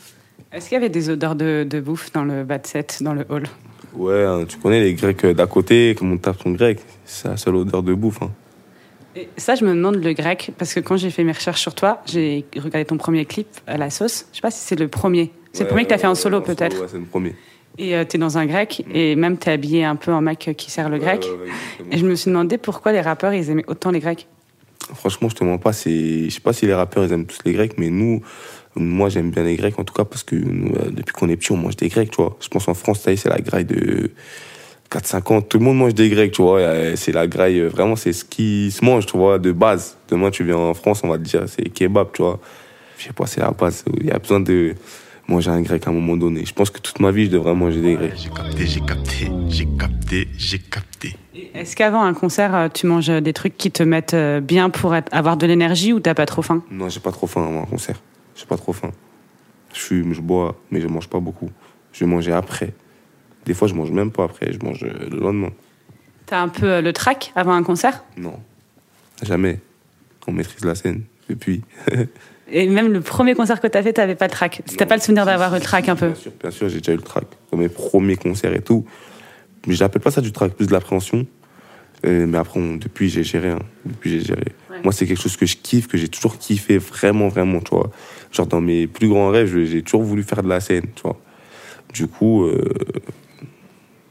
Est-ce 0.53 0.69
qu'il 0.69 0.77
y 0.77 0.79
avait 0.79 0.89
des 0.89 1.11
odeurs 1.11 1.35
de, 1.35 1.67
de 1.69 1.81
bouffe 1.81 2.13
dans 2.13 2.25
le 2.25 2.45
bas 2.45 2.59
de 2.59 2.67
7, 2.67 3.03
dans 3.03 3.13
le 3.13 3.25
hall? 3.29 3.45
Ouais, 3.95 4.25
hein, 4.25 4.45
tu 4.47 4.59
connais 4.59 4.81
les 4.81 4.95
Grecs 4.95 5.25
euh, 5.25 5.35
d'à 5.35 5.47
côté, 5.47 5.95
comme 5.99 6.13
on 6.13 6.19
tape 6.19 6.39
ton 6.39 6.53
grec, 6.53 6.81
c'est 7.05 7.29
la 7.29 7.37
seule 7.37 7.57
odeur 7.57 7.83
de 7.83 7.95
bouffe. 7.95 8.23
Hein. 8.23 8.31
Et 9.17 9.29
ça, 9.37 9.55
je 9.55 9.65
me 9.65 9.75
demande 9.75 9.97
le 9.97 10.13
grec, 10.13 10.53
parce 10.59 10.75
que 10.75 10.81
quand 10.81 10.97
j'ai 10.97 11.11
fait 11.11 11.25
mes 11.25 11.33
recherches 11.33 11.61
sur 11.61 11.75
toi, 11.75 12.03
j'ai 12.07 12.45
regardé 12.57 12.85
ton 12.85 12.97
premier 12.97 13.25
clip 13.25 13.49
à 13.67 13.77
la 13.77 13.91
sauce. 13.91 14.27
Je 14.33 14.37
sais 14.37 14.43
pas 14.43 14.51
si 14.51 14.61
c'est 14.61 14.79
le 14.79 14.89
premier. 14.89 15.33
C'est 15.53 15.65
le 15.65 15.69
premier 15.69 15.85
que 15.85 15.89
tu 15.89 15.95
as 15.95 15.99
fait 15.99 16.07
en 16.07 16.15
solo, 16.15 16.41
peut-être. 16.41 16.81
Ouais, 16.81 16.89
c'est 16.91 16.99
le 16.99 17.05
premier. 17.05 17.35
Et 17.79 17.93
tu 18.01 18.07
t'es 18.07 18.19
dans 18.19 18.39
un 18.39 18.47
grec, 18.47 18.85
et 18.93 19.15
même 19.15 19.37
t'es 19.37 19.53
habillé 19.53 19.85
un 19.85 19.95
peu 19.95 20.13
en 20.13 20.21
mec 20.21 20.51
qui 20.57 20.71
sert 20.71 20.89
le 20.89 20.99
grec. 20.99 21.27
Et 21.93 21.99
je 21.99 22.05
me 22.05 22.15
suis 22.17 22.31
demandé 22.31 22.59
pourquoi 22.59 22.93
les 22.93 23.01
rappeurs, 23.01 23.33
ils 23.33 23.51
aimaient 23.51 23.65
autant 23.69 23.91
les 23.91 24.01
grecs. 24.01 24.27
Franchement, 24.95 25.29
je 25.29 25.35
te 25.35 25.45
mens 25.45 25.59
pas, 25.59 25.73
je 25.73 26.29
sais 26.31 26.41
pas 26.41 26.53
si 26.53 26.67
les 26.67 26.75
rappeurs 26.75 27.05
ils 27.05 27.13
aiment 27.13 27.27
tous 27.27 27.39
les 27.45 27.53
Grecs, 27.53 27.75
mais 27.77 27.91
nous, 27.91 28.23
moi 28.75 29.09
j'aime 29.09 29.31
bien 29.31 29.45
les 29.45 29.57
Grecs 29.57 29.79
en 29.79 29.85
tout 29.85 29.93
cas 29.93 30.05
parce 30.05 30.23
que 30.23 30.35
nous, 30.37 30.73
euh, 30.77 30.91
depuis 30.91 31.13
qu'on 31.13 31.29
est 31.29 31.37
petit, 31.37 31.53
on 31.53 31.57
mange 31.57 31.77
des 31.77 31.89
Grecs, 31.89 32.11
tu 32.11 32.17
vois. 32.23 32.37
Je 32.41 32.49
pense 32.49 32.69
en 32.69 32.75
France, 32.75 33.01
ça 33.01 33.11
y 33.11 33.15
est, 33.15 33.17
c'est 33.17 33.29
la 33.29 33.41
graille 33.41 33.65
de 33.65 34.11
4-5 34.91 35.33
ans, 35.33 35.43
tout 35.43 35.59
le 35.59 35.65
monde 35.65 35.77
mange 35.77 35.95
des 35.95 36.09
Grecs, 36.09 36.33
tu 36.33 36.43
vois. 36.43 36.59
Euh, 36.61 36.97
C'est 36.97 37.13
la 37.13 37.27
graille, 37.27 37.61
euh, 37.61 37.69
vraiment, 37.69 37.97
c'est 37.97 38.13
ce 38.13 38.25
qui 38.25 38.71
se 38.71 38.83
mange, 38.85 39.05
tu 39.05 39.17
vois, 39.17 39.39
de 39.39 39.53
base. 39.53 39.99
Demain, 40.09 40.31
tu 40.31 40.45
viens 40.45 40.57
en 40.57 40.75
France, 40.75 41.03
on 41.05 41.09
va 41.09 41.19
te 41.19 41.23
dire, 41.23 41.45
c'est 41.47 41.69
kebab, 41.69 42.09
tu 42.13 42.23
vois. 42.23 42.41
Je 42.97 43.05
sais 43.05 43.13
pas, 43.13 43.27
c'est 43.27 43.41
la 43.41 43.51
base. 43.51 43.85
Il 44.01 44.07
y 44.07 44.11
a 44.11 44.19
besoin 44.19 44.41
de 44.41 44.75
manger 45.29 45.51
un 45.51 45.61
Grec 45.61 45.87
à 45.87 45.91
un 45.91 45.93
moment 45.93 46.17
donné. 46.17 46.45
Je 46.45 46.53
pense 46.55 46.71
que 46.71 46.81
toute 46.81 47.01
ma 47.01 47.11
vie, 47.13 47.27
je 47.27 47.31
devrais 47.31 47.55
manger 47.55 47.81
des 47.81 47.97
Grecs. 47.97 48.15
J'ai 48.17 48.31
capté, 48.31 48.67
j'ai 48.67 48.81
capté, 48.81 49.33
j'ai 49.49 49.67
capté, 49.79 50.29
j'ai 50.37 50.59
capté. 50.59 51.17
Est-ce 51.55 51.77
qu'avant 51.77 52.03
un 52.03 52.15
concert, 52.15 52.55
euh, 52.55 52.69
tu 52.73 52.87
manges 52.87 53.09
des 53.09 53.33
trucs 53.33 53.57
qui 53.57 53.71
te 53.71 53.83
mettent 53.83 54.15
euh, 54.15 54.41
bien 54.41 54.71
pour 54.71 54.95
être- 54.95 55.13
avoir 55.15 55.37
de 55.37 55.47
l'énergie 55.47 55.93
ou 55.93 56.01
t'as 56.01 56.15
pas 56.15 56.27
trop 56.27 56.43
faim? 56.43 56.63
Non, 56.71 56.89
j'ai 56.89 57.01
pas 57.01 57.13
trop 57.13 57.27
faim 57.27 57.45
avant 57.47 57.63
un 57.63 57.67
concert. 57.67 58.01
J'ai 58.37 58.47
pas 58.47 58.57
trop 58.57 58.73
faim. 58.73 58.91
Je 59.75 59.81
fume, 59.81 60.13
je 60.15 60.21
bois, 60.21 60.57
mais 60.71 60.81
je 60.81 60.87
mange 60.89 61.09
pas 61.09 61.21
beaucoup. 61.21 61.51
Je 61.93 62.01
vais 62.01 62.07
manger 62.11 62.33
après. 62.33 62.73
Des 63.45 63.55
fois, 63.55 63.67
je 63.69 63.75
mange 63.75 63.91
même 63.91 64.11
pas 64.11 64.25
après, 64.25 64.53
je 64.53 64.59
mange 64.65 64.83
euh, 64.85 65.09
le 65.11 65.19
lendemain. 65.19 65.51
T'as 66.27 66.41
un 66.43 66.49
peu 66.49 66.81
le 66.81 66.93
trac 66.93 67.33
avant 67.35 67.53
un 67.53 67.63
concert? 67.63 68.05
Non, 68.17 68.39
jamais. 69.23 69.61
On 70.27 70.33
maîtrise 70.33 70.65
la 70.65 70.75
scène 70.75 71.03
depuis. 71.29 71.63
Et 72.51 72.67
même 72.69 72.93
le 72.93 73.01
premier 73.01 73.35
concert 73.35 73.61
que 73.61 73.67
t'as 73.67 73.83
fait, 73.83 73.93
t'avais 73.93 74.15
pas 74.15 74.27
le 74.27 74.31
trac. 74.31 74.63
T'as 74.77 74.87
pas 74.87 74.97
le 74.97 75.03
souvenir 75.03 75.27
d'avoir 75.27 75.53
eu 75.55 75.59
le 75.59 75.63
trac 75.65 75.89
un 75.89 75.97
peu 75.97 76.07
Bien 76.09 76.15
sûr, 76.15 76.33
bien 76.41 76.51
sûr, 76.51 76.69
j'ai 76.69 76.79
déjà 76.79 76.93
eu 76.93 76.97
le 76.97 77.03
trac. 77.03 77.25
Dans 77.53 77.59
mes 77.59 77.69
premiers 77.69 78.17
concerts 78.17 78.55
et 78.55 78.63
tout. 78.63 78.87
Mais 79.67 79.75
j'appelle 79.75 80.01
pas 80.03 80.11
ça 80.11 80.21
du 80.21 80.33
trac, 80.33 80.53
plus 80.55 80.67
de 80.67 80.73
l'appréhension. 80.73 81.27
Mais 82.05 82.39
après, 82.39 82.61
on- 82.61 82.77
depuis, 82.77 83.09
j'ai 83.11 83.25
géré. 83.25 83.51
hein. 83.51 83.59
Depuis, 83.85 84.11
j'ai 84.11 84.21
géré. 84.21 84.45
Ouais. 84.71 84.77
Moi, 84.85 84.93
c'est 84.93 85.05
quelque 85.07 85.21
chose 85.21 85.37
que 85.37 85.47
je 85.47 85.57
kiffe, 85.57 85.89
que 85.89 85.99
j'ai 85.99 86.09
toujours 86.09 86.39
kiffé, 86.39 86.79
vraiment, 86.79 87.29
vraiment, 87.29 87.61
tu 87.61 87.71
vois. 87.71 87.91
Genre, 88.33 88.47
dans 88.47 88.61
mes 88.61 88.87
plus 88.87 89.09
grands 89.09 89.31
rêves, 89.31 89.65
j'ai 89.65 89.83
toujours 89.83 90.03
voulu 90.05 90.23
faire 90.23 90.43
de 90.43 90.49
la 90.49 90.61
scène, 90.61 90.85
tu 90.95 91.03
vois. 91.03 91.19
Du 91.93 92.07
coup, 92.07 92.45
euh, 92.45 92.63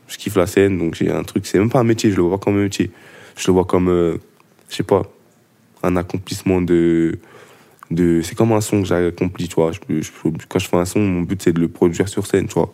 je 0.08 0.18
kiffe 0.18 0.36
la 0.36 0.48
scène, 0.48 0.78
donc 0.78 0.96
j'ai 0.96 1.12
un 1.12 1.24
truc, 1.24 1.46
c'est 1.46 1.60
même 1.60 1.70
pas 1.70 1.80
un 1.80 1.84
métier, 1.84 2.12
je 2.12 2.16
le 2.18 2.24
vois 2.24 2.38
pas 2.38 2.44
comme 2.46 2.58
un 2.58 2.64
métier. 2.64 2.92
Je 3.38 3.48
le 3.48 3.54
vois 3.54 3.66
comme, 3.66 3.88
euh, 3.90 4.18
je 4.70 4.76
sais 4.76 4.84
pas, 4.84 5.04
un 5.84 5.96
accomplissement 5.96 6.62
de. 6.62 7.20
De 7.92 8.22
c'est 8.22 8.36
comme 8.36 8.52
un 8.52 8.62
son 8.62 8.82
que 8.82 8.88
j'ai 8.88 8.96
accompli, 9.08 9.48
tu 9.48 9.56
vois. 9.56 9.72
Je- 9.72 10.02
je- 10.02 10.12
quand 10.50 10.60
je 10.60 10.68
fais 10.68 10.78
un 10.78 10.86
son, 10.86 11.00
mon 11.00 11.22
but, 11.22 11.42
c'est 11.42 11.54
de 11.54 11.60
le 11.60 11.68
produire 11.68 12.08
sur 12.08 12.26
scène, 12.28 12.48
tu 12.48 12.54
vois. 12.56 12.74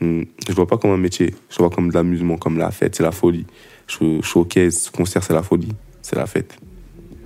Hmm, 0.00 0.22
Je 0.44 0.48
le 0.50 0.54
vois 0.54 0.66
pas 0.66 0.76
comme 0.78 0.92
un 0.92 0.96
métier, 0.96 1.34
je 1.50 1.56
le 1.58 1.64
vois 1.66 1.70
comme 1.74 1.88
de 1.88 1.94
l'amusement, 1.94 2.36
comme 2.36 2.56
la 2.58 2.70
fête, 2.70 2.94
c'est 2.94 3.02
la 3.02 3.10
folie. 3.12 3.46
Je 3.88 4.20
showcase, 4.22 4.90
concert, 4.90 5.22
c'est 5.24 5.32
la 5.34 5.42
folie, 5.42 5.72
c'est 6.02 6.16
la 6.16 6.26
fête. 6.26 6.56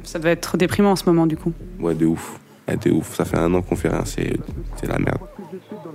Ça 0.04 0.18
doit 0.18 0.30
être 0.30 0.56
déprimant 0.56 0.92
en 0.92 0.96
ce 0.96 1.04
moment 1.06 1.26
du 1.26 1.36
coup. 1.36 1.52
Ouais, 1.80 1.94
de 1.94 2.06
ouf. 2.06 2.38
Ouais, 2.68 2.76
de 2.76 2.90
ouf. 2.92 3.14
Ça 3.16 3.24
fait 3.24 3.36
un 3.36 3.52
an 3.54 3.60
qu'on 3.62 3.76
fait 3.76 3.88
rien, 3.88 4.04
c'est 4.04 4.32
c'est 4.80 4.86
la 4.86 4.98
merde. 4.98 5.18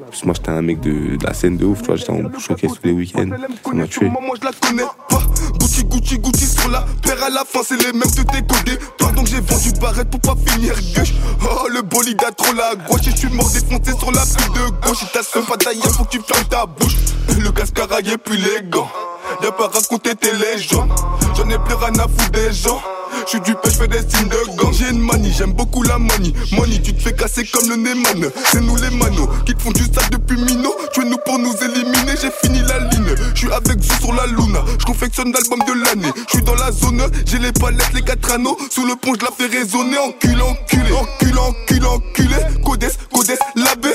Parce 0.05 0.21
que 0.21 0.25
moi, 0.25 0.35
j'étais 0.35 0.49
un 0.49 0.61
mec 0.61 0.79
de, 0.81 1.15
de 1.17 1.23
la 1.25 1.33
scène 1.33 1.57
de 1.57 1.65
ouf, 1.65 1.81
tu 1.81 1.87
vois. 1.87 1.95
J'étais 1.95 2.11
en 2.11 2.31
showcase 2.39 2.73
tous 2.73 2.87
les 2.87 2.91
week-ends. 2.93 3.29
Ça 3.65 3.73
m'a 3.73 3.87
tué. 3.87 4.09
Moi 4.09 4.21
je 4.39 4.45
la 4.45 4.51
connais 4.51 4.83
pas. 5.09 5.19
Gucci, 5.57 5.83
Gucci, 5.85 6.19
Gucci 6.19 6.45
sur 6.45 6.69
la 6.69 6.85
paire 7.01 7.23
à 7.23 7.29
la 7.29 7.43
fin, 7.45 7.61
c'est 7.63 7.77
les 7.77 7.93
mêmes 7.93 8.01
de 8.01 8.23
décodés. 8.23 8.79
Pardon 8.97 9.23
que 9.23 9.29
j'ai 9.29 9.41
vendu 9.41 9.71
barrette 9.79 10.09
pour 10.09 10.19
pas 10.21 10.35
finir 10.51 10.73
gauche. 10.95 11.13
Oh, 11.43 11.67
le 11.69 11.81
bolide 11.81 12.21
a 12.27 12.31
trop 12.31 12.53
la 12.53 12.75
gauche. 12.75 13.07
Et 13.07 13.11
je 13.11 13.17
suis 13.17 13.29
mort 13.29 13.49
défoncé 13.49 13.97
sur 13.97 14.11
la 14.11 14.23
pile 14.23 14.53
de 14.53 14.87
gauche. 14.87 14.97
Si 14.99 15.05
t'as 15.13 15.41
pas 15.41 15.57
d'ailleurs, 15.57 15.93
faut 15.93 16.03
que 16.03 16.11
tu 16.11 16.21
fermes 16.21 16.47
ta 16.47 16.65
bouche. 16.65 16.95
Le 17.39 17.51
casque 17.51 17.79
plus 18.23 18.37
les 18.37 18.63
gants. 18.69 18.89
Viens 19.41 19.51
pas 19.51 19.67
raconter 19.67 20.15
tes 20.15 20.31
légendes. 20.33 20.91
J'en 21.37 21.49
ai 21.49 21.57
plus 21.59 21.75
rien 21.75 21.93
à 21.99 22.07
foutre 22.07 22.31
des 22.31 22.51
gens. 22.51 22.81
Je 23.23 23.29
suis 23.31 23.41
du 23.41 23.53
pêche, 23.55 23.73
je 23.73 23.77
fais 23.77 23.87
des 23.87 23.99
signes 23.99 24.27
de 24.29 24.55
gang. 24.57 24.73
J'ai 24.73 24.89
une 24.89 24.99
manie, 24.99 25.31
j'aime 25.31 25.53
beaucoup 25.53 25.81
la 25.83 25.97
manie. 25.97 26.33
Money, 26.53 26.79
tu 26.83 26.93
te 26.93 27.01
fais 27.01 27.13
casser 27.13 27.45
comme 27.45 27.69
le 27.69 27.75
Neyman. 27.75 28.29
C'est 28.45 28.61
nous 28.61 28.75
les 28.75 28.89
manos 28.89 29.29
qui 29.45 29.53
te 29.55 29.61
font 29.61 29.71
du 29.71 29.83
sale 29.83 30.09
depuis 30.11 30.37
Mino. 30.37 30.73
Tu 30.93 31.01
es 31.01 31.05
nous 31.05 31.17
pour 31.25 31.39
nous 31.39 31.53
éliminer, 31.63 32.13
j'ai 32.21 32.31
fini 32.31 32.59
la 32.67 32.79
ligne. 32.89 33.15
Je 33.33 33.39
suis 33.39 33.51
avec 33.51 33.77
vous 33.79 33.99
sur 34.01 34.13
la 34.13 34.25
Luna. 34.27 34.63
Je 34.79 34.85
confectionne 34.85 35.31
l'album 35.31 35.59
de 35.67 35.85
l'année. 35.85 36.11
Je 36.27 36.37
suis 36.37 36.43
dans 36.43 36.55
la 36.55 36.71
zone, 36.71 37.01
j'ai 37.25 37.39
les 37.39 37.51
palettes, 37.53 37.93
les 37.93 38.01
quatre 38.01 38.31
anneaux. 38.31 38.57
Sous 38.69 38.85
le 38.85 38.95
pont, 38.95 39.13
je 39.19 39.25
la 39.25 39.31
fais 39.31 39.45
résonner. 39.57 39.97
Enculé, 39.97 40.41
enculé, 40.41 40.91
enculé, 40.91 41.37
enculé, 41.39 41.85
enculé. 41.85 42.35
Codes, 42.63 42.91
codes, 43.13 43.37
l'abbé. 43.55 43.89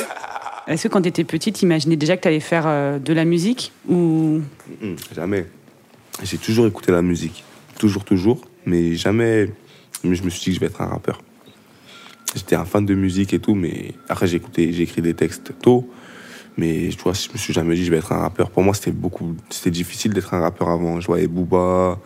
Est-ce 0.69 0.85
que 0.85 0.89
quand 0.89 1.03
tu 1.03 1.09
étais 1.09 1.25
petite, 1.25 1.57
tu 1.59 1.65
imaginais 1.65 1.97
déjà 1.97 2.17
que 2.17 2.23
tu 2.23 2.29
allais 2.29 2.41
faire 2.41 2.65
euh, 2.67 2.99
de 2.99 3.13
la 3.13 3.25
musique 3.25 3.73
ou 3.89 4.41
Mm, 4.81 4.95
Jamais. 5.15 5.47
J'ai 6.23 6.39
toujours 6.39 6.67
écouté 6.67 6.93
la 6.93 7.03
musique. 7.03 7.45
Toujours, 7.79 8.05
toujours. 8.05 8.41
Mais 8.67 8.95
jamais. 8.95 9.51
mais 10.05 10.15
je 10.15 10.23
me 10.23 10.31
suis 10.31 10.41
dit 10.41 10.51
que 10.51 10.55
je 10.55 10.61
vais 10.61 10.67
être 10.67 10.83
un 10.83 10.87
rappeur. 10.87 11.21
J'étais 12.35 12.57
un 12.57 12.65
fan 12.65 12.87
de 12.87 12.95
musique 12.95 13.35
et 13.35 13.39
tout, 13.39 13.55
mais 13.55 13.95
après 14.09 14.27
j'ai 14.27 14.37
écouté, 14.37 14.73
j'ai 14.73 14.87
des 14.87 15.15
textes 15.15 15.53
tôt. 15.61 15.89
Mais 16.57 16.89
tu 16.91 16.99
vois, 16.99 17.13
je 17.13 17.29
me 17.31 17.39
suis 17.39 17.53
jamais 17.53 17.75
dit 17.75 17.81
que 17.81 17.87
je 17.87 17.91
vais 17.91 17.99
être 17.99 18.13
un 18.13 18.21
rappeur. 18.21 18.51
Pour 18.51 18.63
moi, 18.63 18.75
c'était 18.75 18.91
beaucoup, 18.91 19.35
c'était 19.49 19.71
difficile 19.71 20.13
d'être 20.13 20.35
un 20.35 20.41
rappeur 20.41 20.69
avant. 20.69 21.01
Je 21.01 21.07
voyais 21.07 21.27
Booba, 21.27 21.99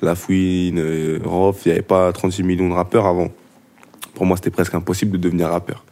La 0.00 0.14
Fouine, 0.14 0.78
euh, 0.78 1.20
Rof. 1.24 1.62
Il 1.64 1.68
n'y 1.68 1.72
avait 1.72 1.82
pas 1.82 2.12
36 2.12 2.42
millions 2.42 2.68
de 2.68 2.74
rappeurs 2.74 3.06
avant. 3.06 3.28
Pour 4.14 4.26
moi, 4.26 4.36
c'était 4.36 4.50
presque 4.50 4.74
impossible 4.74 5.12
de 5.12 5.18
devenir 5.18 5.48
rappeur. 5.48 5.84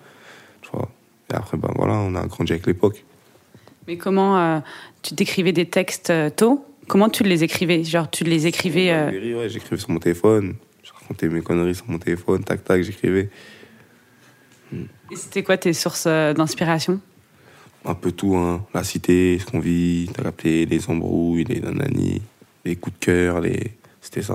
Tu 0.62 0.70
vois. 0.72 0.88
Et 1.32 1.34
après, 1.34 1.56
ben 1.56 1.70
voilà, 1.76 1.94
on 1.94 2.14
a 2.16 2.26
grandi 2.26 2.52
avec 2.52 2.66
l'époque. 2.66 3.04
Mais 3.86 3.96
comment 3.96 4.38
euh, 4.38 4.60
tu 5.02 5.14
t'écrivais 5.14 5.52
des 5.52 5.66
textes 5.66 6.10
euh, 6.10 6.30
tôt? 6.30 6.64
Comment 6.88 7.08
tu 7.08 7.22
les 7.22 7.44
écrivais? 7.44 7.84
Genre, 7.84 8.10
tu 8.10 8.24
les 8.24 8.46
écrivais. 8.46 8.90
euh, 8.90 9.36
Ouais, 9.38 9.48
j'écrivais 9.48 9.76
sur 9.76 9.90
mon 9.90 9.98
téléphone. 9.98 10.54
Je 10.82 10.90
racontais 10.92 11.28
mes 11.28 11.40
conneries 11.40 11.74
sur 11.74 11.88
mon 11.88 11.98
téléphone, 11.98 12.42
tac 12.42 12.64
tac, 12.64 12.82
j'écrivais. 12.82 13.28
et 14.72 15.16
C'était 15.16 15.42
quoi 15.42 15.56
tes 15.56 15.72
sources 15.72 16.04
euh, 16.06 16.32
d'inspiration? 16.32 17.00
Un 17.84 17.94
peu 17.94 18.12
tout, 18.12 18.36
hein. 18.36 18.66
La 18.74 18.84
cité, 18.84 19.38
ce 19.38 19.46
qu'on 19.46 19.60
vit, 19.60 20.10
t'as 20.12 20.22
capté, 20.24 20.66
les 20.66 20.90
embrouilles, 20.90 21.44
les 21.44 21.60
nanani, 21.60 22.20
les 22.64 22.76
coups 22.76 22.98
de 22.98 23.04
cœur, 23.04 23.40
les... 23.40 23.72
c'était 24.00 24.22
ça. 24.22 24.34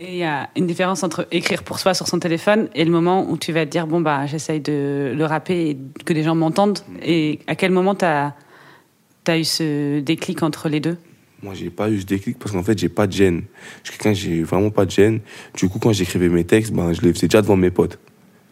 Et 0.00 0.14
il 0.14 0.16
y 0.16 0.24
a 0.24 0.50
une 0.56 0.66
différence 0.66 1.04
entre 1.04 1.28
écrire 1.30 1.62
pour 1.62 1.78
soi 1.78 1.94
sur 1.94 2.08
son 2.08 2.18
téléphone 2.18 2.68
et 2.74 2.84
le 2.84 2.90
moment 2.90 3.30
où 3.30 3.38
tu 3.38 3.52
vas 3.52 3.64
te 3.64 3.70
dire 3.70 3.86
bon 3.86 4.00
bah 4.00 4.26
j'essaye 4.26 4.58
de 4.58 5.14
le 5.16 5.24
rapper 5.24 5.70
et 5.70 5.78
que 6.04 6.12
les 6.12 6.24
gens 6.24 6.34
m'entendent. 6.34 6.80
Et 7.00 7.38
à 7.46 7.54
quel 7.54 7.70
moment 7.70 7.94
t'as 7.94 8.32
as 9.28 9.38
eu 9.38 9.44
ce 9.44 10.00
déclic 10.00 10.42
entre 10.42 10.68
les 10.68 10.80
deux? 10.80 10.96
Moi, 11.44 11.52
j'ai 11.52 11.68
pas 11.68 11.90
eu 11.90 12.00
ce 12.00 12.06
déclic 12.06 12.38
parce 12.38 12.52
qu'en 12.52 12.62
fait, 12.62 12.78
j'ai 12.78 12.88
pas 12.88 13.06
de 13.06 13.12
gêne. 13.12 13.42
Je 13.82 13.90
suis 13.90 13.98
quelqu'un, 13.98 14.14
j'ai 14.14 14.42
vraiment 14.42 14.70
pas 14.70 14.86
de 14.86 14.90
gêne. 14.90 15.20
Du 15.54 15.68
coup, 15.68 15.78
quand 15.78 15.92
j'écrivais 15.92 16.30
mes 16.30 16.44
textes, 16.44 16.72
ben, 16.72 16.94
je 16.94 17.02
les 17.02 17.12
faisais 17.12 17.28
déjà 17.28 17.42
devant 17.42 17.54
mes 17.54 17.70
potes. 17.70 17.98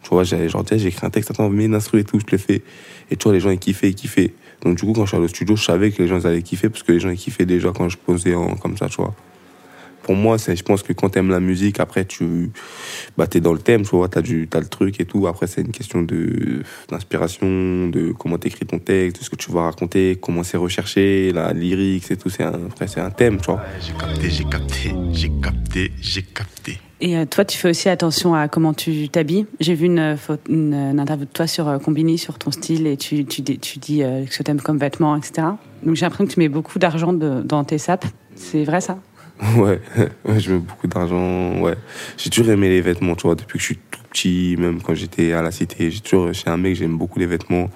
Tu 0.03 0.09
vois, 0.09 0.23
j'allais 0.23 0.47
genre, 0.47 0.63
écrit 0.71 0.93
un 1.01 1.09
texte, 1.09 1.31
attends, 1.31 1.49
mets 1.49 1.65
une 1.65 1.73
et 1.73 2.03
tout, 2.03 2.19
je 2.19 2.31
le 2.31 2.37
fais. 2.37 2.61
Et 3.09 3.15
tu 3.15 3.23
vois, 3.23 3.33
les 3.33 3.39
gens, 3.39 3.49
ils 3.49 3.57
kiffaient, 3.57 3.89
ils 3.89 3.95
kiffaient. 3.95 4.35
Donc, 4.61 4.77
du 4.77 4.85
coup, 4.85 4.93
quand 4.93 5.05
je 5.05 5.07
suis 5.07 5.17
allé 5.17 5.25
au 5.25 5.27
studio, 5.27 5.55
je 5.55 5.63
savais 5.63 5.89
que 5.89 6.03
les 6.03 6.07
gens 6.07 6.23
allaient 6.23 6.43
kiffer 6.43 6.69
parce 6.69 6.83
que 6.83 6.91
les 6.91 6.99
gens, 6.99 7.09
ils 7.09 7.17
kiffaient 7.17 7.47
déjà 7.47 7.71
quand 7.71 7.89
je 7.89 7.97
posais 7.97 8.35
comme 8.61 8.77
ça, 8.77 8.87
tu 8.89 8.97
vois. 8.97 9.15
Pour 10.03 10.15
moi, 10.15 10.37
c'est, 10.37 10.55
je 10.55 10.63
pense 10.63 10.83
que 10.83 10.93
quand 10.93 11.09
t'aimes 11.09 11.29
la 11.29 11.39
musique, 11.39 11.79
après, 11.79 12.05
tu, 12.05 12.51
bah, 13.17 13.25
t'es 13.25 13.39
dans 13.39 13.53
le 13.53 13.59
thème, 13.59 13.83
tu 13.83 13.95
vois, 13.95 14.09
t'as 14.09 14.21
du, 14.21 14.47
t'as 14.49 14.59
le 14.59 14.67
truc 14.67 14.99
et 14.99 15.05
tout. 15.05 15.27
Après, 15.27 15.47
c'est 15.47 15.61
une 15.61 15.71
question 15.71 16.01
de, 16.01 16.61
d'inspiration, 16.89 17.87
de 17.87 18.11
comment 18.11 18.37
t'écris 18.37 18.65
ton 18.65 18.79
texte, 18.79 19.19
de 19.19 19.25
ce 19.25 19.29
que 19.29 19.35
tu 19.35 19.51
vas 19.51 19.63
raconter, 19.63 20.17
comment 20.21 20.43
c'est 20.43 20.57
recherché, 20.57 21.31
la 21.31 21.53
lyrique, 21.53 22.03
c'est 22.05 22.17
tout. 22.17 22.29
C'est 22.29 22.43
un, 22.43 22.53
après, 22.53 22.87
c'est 22.87 22.99
un 22.99 23.09
thème, 23.11 23.37
tu 23.39 23.45
vois. 23.45 23.61
J'ai 23.81 23.93
capté, 23.93 24.29
j'ai 24.29 24.43
capté, 24.45 24.95
j'ai 25.13 25.31
capté, 25.41 25.91
j'ai 26.01 26.21
capté. 26.21 26.79
Et 27.01 27.17
euh, 27.17 27.25
toi, 27.25 27.43
tu 27.43 27.57
fais 27.57 27.69
aussi 27.69 27.89
attention 27.89 28.33
à 28.33 28.47
comment 28.47 28.73
tu 28.73 29.09
t'habilles. 29.09 29.45
J'ai 29.59 29.73
vu 29.73 29.85
une, 29.87 29.99
euh, 29.99 30.15
photo- 30.15 30.49
une, 30.49 30.73
une 30.73 30.99
interview 30.99 31.25
de 31.25 31.31
toi 31.31 31.47
sur 31.47 31.67
euh, 31.67 31.77
Combini, 31.79 32.17
sur 32.17 32.37
ton 32.39 32.51
style, 32.51 32.87
et 32.87 32.95
tu, 32.97 33.25
tu, 33.25 33.41
dis- 33.41 33.59
tu 33.59 33.79
dis 33.79 34.03
euh, 34.03 34.25
ce 34.29 34.37
que 34.37 34.43
tu 34.43 34.51
aimes 34.51 34.61
comme 34.61 34.77
vêtements, 34.77 35.15
etc. 35.17 35.47
Donc 35.83 35.95
j'ai 35.95 36.01
l'impression 36.05 36.25
que 36.25 36.31
tu 36.33 36.39
mets 36.39 36.49
beaucoup 36.49 36.79
d'argent 36.79 37.11
de- 37.13 37.41
dans 37.41 37.63
tes 37.65 37.77
sapes. 37.77 38.05
C'est 38.35 38.63
vrai 38.63 38.79
ça? 38.81 38.99
Ouais, 39.57 39.79
je 40.37 40.53
mets 40.53 40.59
beaucoup 40.59 40.87
d'argent. 40.87 41.59
Ouais, 41.61 41.75
j'ai 42.17 42.29
toujours 42.29 42.51
aimé 42.51 42.69
les 42.69 42.81
vêtements, 42.81 43.15
tu 43.15 43.23
vois, 43.23 43.35
depuis 43.35 43.53
que 43.53 43.59
je 43.59 43.65
suis 43.65 43.79
tout 43.91 43.99
petit, 44.09 44.55
même 44.57 44.81
quand 44.81 44.93
j'étais 44.93 45.33
à 45.33 45.41
la 45.41 45.51
cité. 45.51 45.91
J'ai 45.91 45.99
toujours, 45.99 46.27
je 46.27 46.33
suis 46.33 46.49
un 46.49 46.57
mec, 46.57 46.75
j'aime 46.75 46.97
beaucoup 46.97 47.19
les 47.19 47.25
vêtements. 47.25 47.69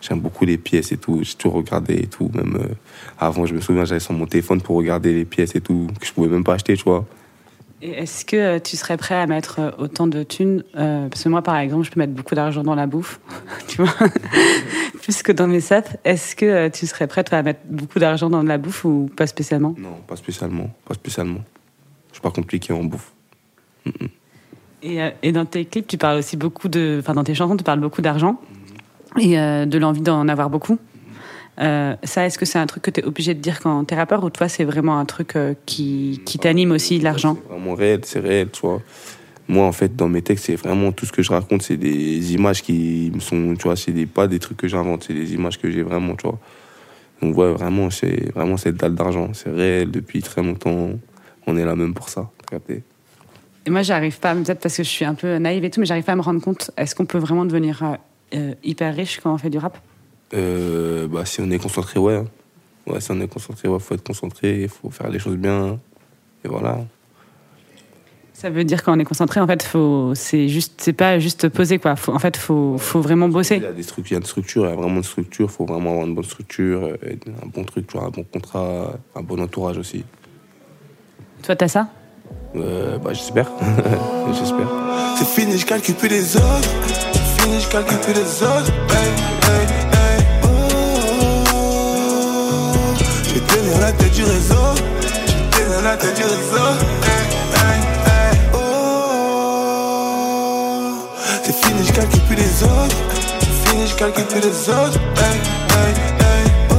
J'aime 0.00 0.20
beaucoup 0.20 0.44
les 0.44 0.58
pièces 0.58 0.92
et 0.92 0.98
tout. 0.98 1.20
J'ai 1.22 1.34
toujours 1.34 1.54
regardé 1.54 1.94
et 1.94 2.06
tout. 2.06 2.30
Même 2.34 2.56
euh, 2.56 2.74
avant, 3.18 3.46
je 3.46 3.54
me 3.54 3.60
souviens, 3.60 3.84
j'allais 3.84 4.00
sur 4.00 4.12
mon 4.12 4.26
téléphone 4.26 4.60
pour 4.60 4.76
regarder 4.76 5.14
les 5.14 5.24
pièces 5.24 5.54
et 5.54 5.60
tout 5.60 5.88
que 5.98 6.06
je 6.06 6.12
pouvais 6.12 6.28
même 6.28 6.44
pas 6.44 6.54
acheter, 6.54 6.76
tu 6.76 6.84
vois. 6.84 7.06
Est-ce 7.84 8.24
que 8.24 8.36
euh, 8.36 8.58
tu 8.58 8.76
serais 8.76 8.96
prêt 8.96 9.14
à 9.14 9.26
mettre 9.26 9.60
euh, 9.60 9.70
autant 9.78 10.06
de 10.06 10.22
thunes 10.22 10.64
euh, 10.76 11.08
Parce 11.08 11.22
que 11.22 11.28
moi, 11.28 11.42
par 11.42 11.56
exemple, 11.56 11.84
je 11.84 11.90
peux 11.90 12.00
mettre 12.00 12.14
beaucoup 12.14 12.34
d'argent 12.34 12.62
dans 12.62 12.74
la 12.74 12.86
bouffe, 12.86 13.20
tu 13.68 13.82
vois, 13.82 13.94
plus 15.02 15.22
que 15.22 15.32
dans 15.32 15.46
mes 15.46 15.60
sapes. 15.60 15.98
Est-ce 16.04 16.34
que 16.34 16.68
tu 16.68 16.86
serais 16.86 17.06
prêt 17.06 17.24
toi, 17.24 17.38
à 17.38 17.42
mettre 17.42 17.60
beaucoup 17.68 17.98
d'argent 17.98 18.30
dans 18.30 18.42
de 18.42 18.48
la 18.48 18.58
bouffe 18.58 18.84
ou 18.84 19.10
pas 19.14 19.26
spécialement? 19.26 19.74
Non, 19.76 19.96
pas 20.06 20.16
spécialement, 20.16 20.70
pas 20.86 20.94
spécialement. 20.94 21.40
Je 22.08 22.14
suis 22.14 22.22
pas 22.22 22.30
compliqué 22.30 22.72
en 22.72 22.84
bouffe. 22.84 23.12
Et, 24.82 24.98
et 25.22 25.32
dans 25.32 25.44
tes 25.44 25.66
clips, 25.66 25.86
tu 25.86 25.98
parles 25.98 26.18
aussi 26.18 26.36
beaucoup 26.36 26.68
de. 26.68 26.98
Enfin, 27.00 27.12
dans 27.12 27.24
tes 27.24 27.34
chansons, 27.34 27.56
tu 27.56 27.64
parles 27.64 27.80
beaucoup 27.80 28.02
d'argent 28.02 28.40
et 29.18 29.38
euh, 29.38 29.66
de 29.66 29.78
l'envie 29.78 30.00
d'en 30.00 30.28
avoir 30.28 30.50
beaucoup. 30.50 30.78
Euh, 31.60 31.94
ça, 32.02 32.26
est-ce 32.26 32.36
que 32.36 32.44
c'est 32.44 32.58
un 32.58 32.66
truc 32.66 32.82
que 32.82 32.90
tu 32.90 33.00
es 33.00 33.04
obligé 33.04 33.32
de 33.34 33.40
dire 33.40 33.60
quand 33.60 33.84
t'es 33.84 33.94
rappeur 33.94 34.24
ou 34.24 34.30
toi, 34.30 34.48
c'est 34.48 34.64
vraiment 34.64 34.98
un 34.98 35.04
truc 35.04 35.36
euh, 35.36 35.54
qui, 35.66 36.20
qui 36.26 36.38
t'anime 36.38 36.72
aussi, 36.72 36.98
l'argent? 36.98 37.36
Vraiment 37.64 37.76
réel, 37.76 38.00
c'est 38.04 38.20
réel, 38.20 38.50
tu 38.50 38.60
vois. 38.60 38.82
Moi, 39.48 39.66
en 39.66 39.72
fait, 39.72 39.96
dans 39.96 40.08
mes 40.08 40.22
textes, 40.22 40.46
c'est 40.46 40.56
vraiment 40.56 40.92
tout 40.92 41.06
ce 41.06 41.12
que 41.12 41.22
je 41.22 41.30
raconte, 41.30 41.62
c'est 41.62 41.76
des 41.76 42.34
images 42.34 42.62
qui 42.62 43.10
me 43.14 43.20
sont, 43.20 43.54
tu 43.56 43.64
vois, 43.64 43.76
c'est 43.76 43.92
des, 43.92 44.06
pas 44.06 44.26
des 44.26 44.38
trucs 44.38 44.58
que 44.58 44.68
j'invente, 44.68 45.04
c'est 45.06 45.14
des 45.14 45.34
images 45.34 45.58
que 45.58 45.70
j'ai 45.70 45.82
vraiment, 45.82 46.14
tu 46.14 46.26
vois. 46.26 46.38
Donc, 47.22 47.36
ouais, 47.36 47.52
vraiment, 47.52 47.90
c'est 47.90 48.32
vraiment 48.34 48.56
cette 48.58 48.76
dalle 48.76 48.94
d'argent. 48.94 49.30
C'est 49.32 49.50
réel 49.50 49.90
depuis 49.90 50.22
très 50.22 50.42
longtemps. 50.42 50.90
On 51.46 51.56
est 51.56 51.64
là 51.64 51.74
même 51.74 51.94
pour 51.94 52.08
ça, 52.08 52.30
capté 52.50 52.82
Et 53.66 53.70
moi, 53.70 53.82
j'arrive 53.82 54.18
pas, 54.18 54.34
peut-être 54.34 54.60
parce 54.60 54.76
que 54.76 54.82
je 54.82 54.88
suis 54.88 55.04
un 55.04 55.14
peu 55.14 55.36
naïve 55.38 55.64
et 55.64 55.70
tout, 55.70 55.80
mais 55.80 55.86
j'arrive 55.86 56.04
pas 56.04 56.12
à 56.12 56.16
me 56.16 56.22
rendre 56.22 56.42
compte. 56.42 56.70
Est-ce 56.76 56.94
qu'on 56.94 57.06
peut 57.06 57.18
vraiment 57.18 57.46
devenir 57.46 57.82
euh, 57.82 57.94
euh, 58.34 58.54
hyper 58.62 58.94
riche 58.94 59.20
quand 59.22 59.32
on 59.32 59.38
fait 59.38 59.50
du 59.50 59.58
rap? 59.58 59.78
Euh, 60.34 61.06
bah, 61.08 61.24
si 61.24 61.40
on 61.40 61.50
est 61.50 61.58
concentré, 61.58 61.98
ouais. 61.98 62.16
hein. 62.16 62.26
Ouais, 62.86 63.00
si 63.00 63.10
on 63.10 63.20
est 63.20 63.28
concentré, 63.28 63.68
ouais, 63.68 63.78
faut 63.78 63.94
être 63.94 64.06
concentré, 64.06 64.62
il 64.62 64.68
faut 64.68 64.90
faire 64.90 65.08
les 65.08 65.18
choses 65.18 65.36
bien. 65.36 65.78
Et 66.44 66.48
voilà. 66.48 66.84
Ça 68.44 68.50
veut 68.50 68.64
dire 68.64 68.82
quand 68.82 68.94
on 68.94 68.98
est 69.00 69.04
concentré, 69.04 69.40
en 69.40 69.46
fait, 69.46 69.62
faut, 69.62 70.12
c'est 70.14 70.50
juste, 70.50 70.74
c'est 70.76 70.92
pas 70.92 71.18
juste 71.18 71.48
poser 71.48 71.78
quoi. 71.78 71.96
Faut, 71.96 72.12
en 72.12 72.18
fait, 72.18 72.36
faut, 72.36 72.76
faut 72.76 73.00
vraiment 73.00 73.24
Il 73.24 73.32
bosser. 73.32 73.56
y 73.56 73.64
a 73.64 73.72
des 73.72 73.82
structures, 73.82 74.10
il 74.10 74.12
y 74.12 74.16
a 74.16 74.18
une 74.18 74.26
structure, 74.26 74.66
il 74.66 74.68
y 74.68 74.72
a 74.72 74.76
vraiment 74.76 74.96
une 74.98 75.02
structure, 75.02 75.46
il 75.48 75.50
faut 75.50 75.64
vraiment 75.64 75.92
avoir 75.92 76.06
une 76.06 76.14
bonne 76.14 76.24
structure, 76.24 76.84
euh, 76.84 77.16
un 77.42 77.46
bon 77.46 77.64
truc, 77.64 77.86
tu 77.86 77.96
vois, 77.96 78.06
un 78.08 78.10
bon 78.10 78.22
contrat, 78.30 78.98
un 79.16 79.22
bon 79.22 79.40
entourage 79.40 79.78
aussi. 79.78 80.04
Toi, 81.42 81.56
t'as 81.56 81.68
ça? 81.68 81.88
Euh, 82.54 82.98
bah, 82.98 83.14
j'espère. 83.14 83.50
j'espère. 84.38 84.68
C'est 85.16 85.26
fini, 85.26 85.56
je 85.56 85.64
calcule 85.64 85.94
plus 85.94 86.10
les 86.10 86.36
autres. 86.36 86.68
C'est 87.14 87.42
fini, 87.44 87.60
je 87.60 87.68
calcule 87.70 87.98
plus 88.00 88.12
les 88.12 88.42
autres. 88.42 88.72
Hey, 88.90 89.08
hey, 89.48 89.66
hey. 89.90 90.22
Oh. 90.42 90.46
Je 93.24 93.32
vais 93.32 93.40
tenir 93.40 93.80
la 93.80 93.92
tête 93.92 94.12
du 94.12 94.22
réseau. 94.22 94.74
Je 95.00 95.56
vais 95.56 95.64
tenir 95.64 95.82
la 95.82 95.96
tête 95.96 96.14
du 96.14 96.22
réseau. 96.24 97.03
Je 103.96 104.04
les 104.04 104.68
autres. 104.70 105.00
Hey, 105.16 105.38
hey, 105.70 105.92
hey. 106.18 106.44
Oh. 106.70 106.74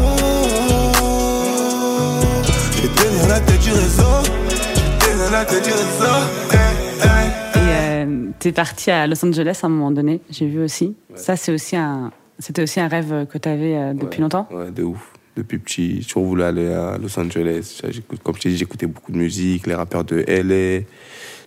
Je 2.76 2.82
vais 2.82 2.88
tenir 2.90 3.28
la 3.30 3.40
tête 3.40 3.60
du 3.62 3.70
réseau. 3.72 4.04
Je 4.50 4.56
vais 4.56 5.12
tenir 5.12 5.32
la 5.32 5.46
tête 5.46 5.64
du 5.64 5.72
réseau. 5.72 6.16
Hey, 6.52 6.76
hey. 7.04 7.30
Et 7.56 8.06
euh, 8.06 8.28
t'es 8.40 8.52
parti 8.52 8.92
à 8.92 9.08
Los 9.08 9.24
Angeles 9.26 9.60
à 9.64 9.66
un 9.68 9.70
moment 9.70 9.92
donné, 9.92 10.20
j'ai 10.30 10.48
vu 10.48 10.60
aussi. 10.62 10.96
Ça, 11.16 11.36
c'est 11.38 11.54
aussi 11.54 11.76
un, 11.78 12.12
c'était 12.40 12.64
aussi 12.64 12.80
un 12.82 12.88
rêve 12.90 13.26
que 13.28 13.38
t'avais 13.38 13.76
euh, 13.76 13.94
depuis 13.94 14.18
Ouais. 14.18 14.22
longtemps? 14.24 14.48
Ouais, 14.52 14.72
de 14.72 14.84
ouf. 14.84 15.12
Depuis 15.38 15.58
petit, 15.58 16.02
j'ai 16.02 16.08
toujours 16.08 16.26
voulu 16.26 16.44
aller 16.44 16.68
à 16.72 16.98
Los 16.98 17.18
Angeles. 17.20 17.82
J'écoute- 17.90 18.22
Comme 18.24 18.36
je 18.36 18.42
t'ai 18.42 18.50
dit, 18.50 18.58
j'écoutais 18.58 18.88
beaucoup 18.88 19.12
de 19.12 19.18
musique, 19.18 19.68
les 19.68 19.76
rappeurs 19.76 20.04
de 20.04 20.24
LA. 20.28 20.84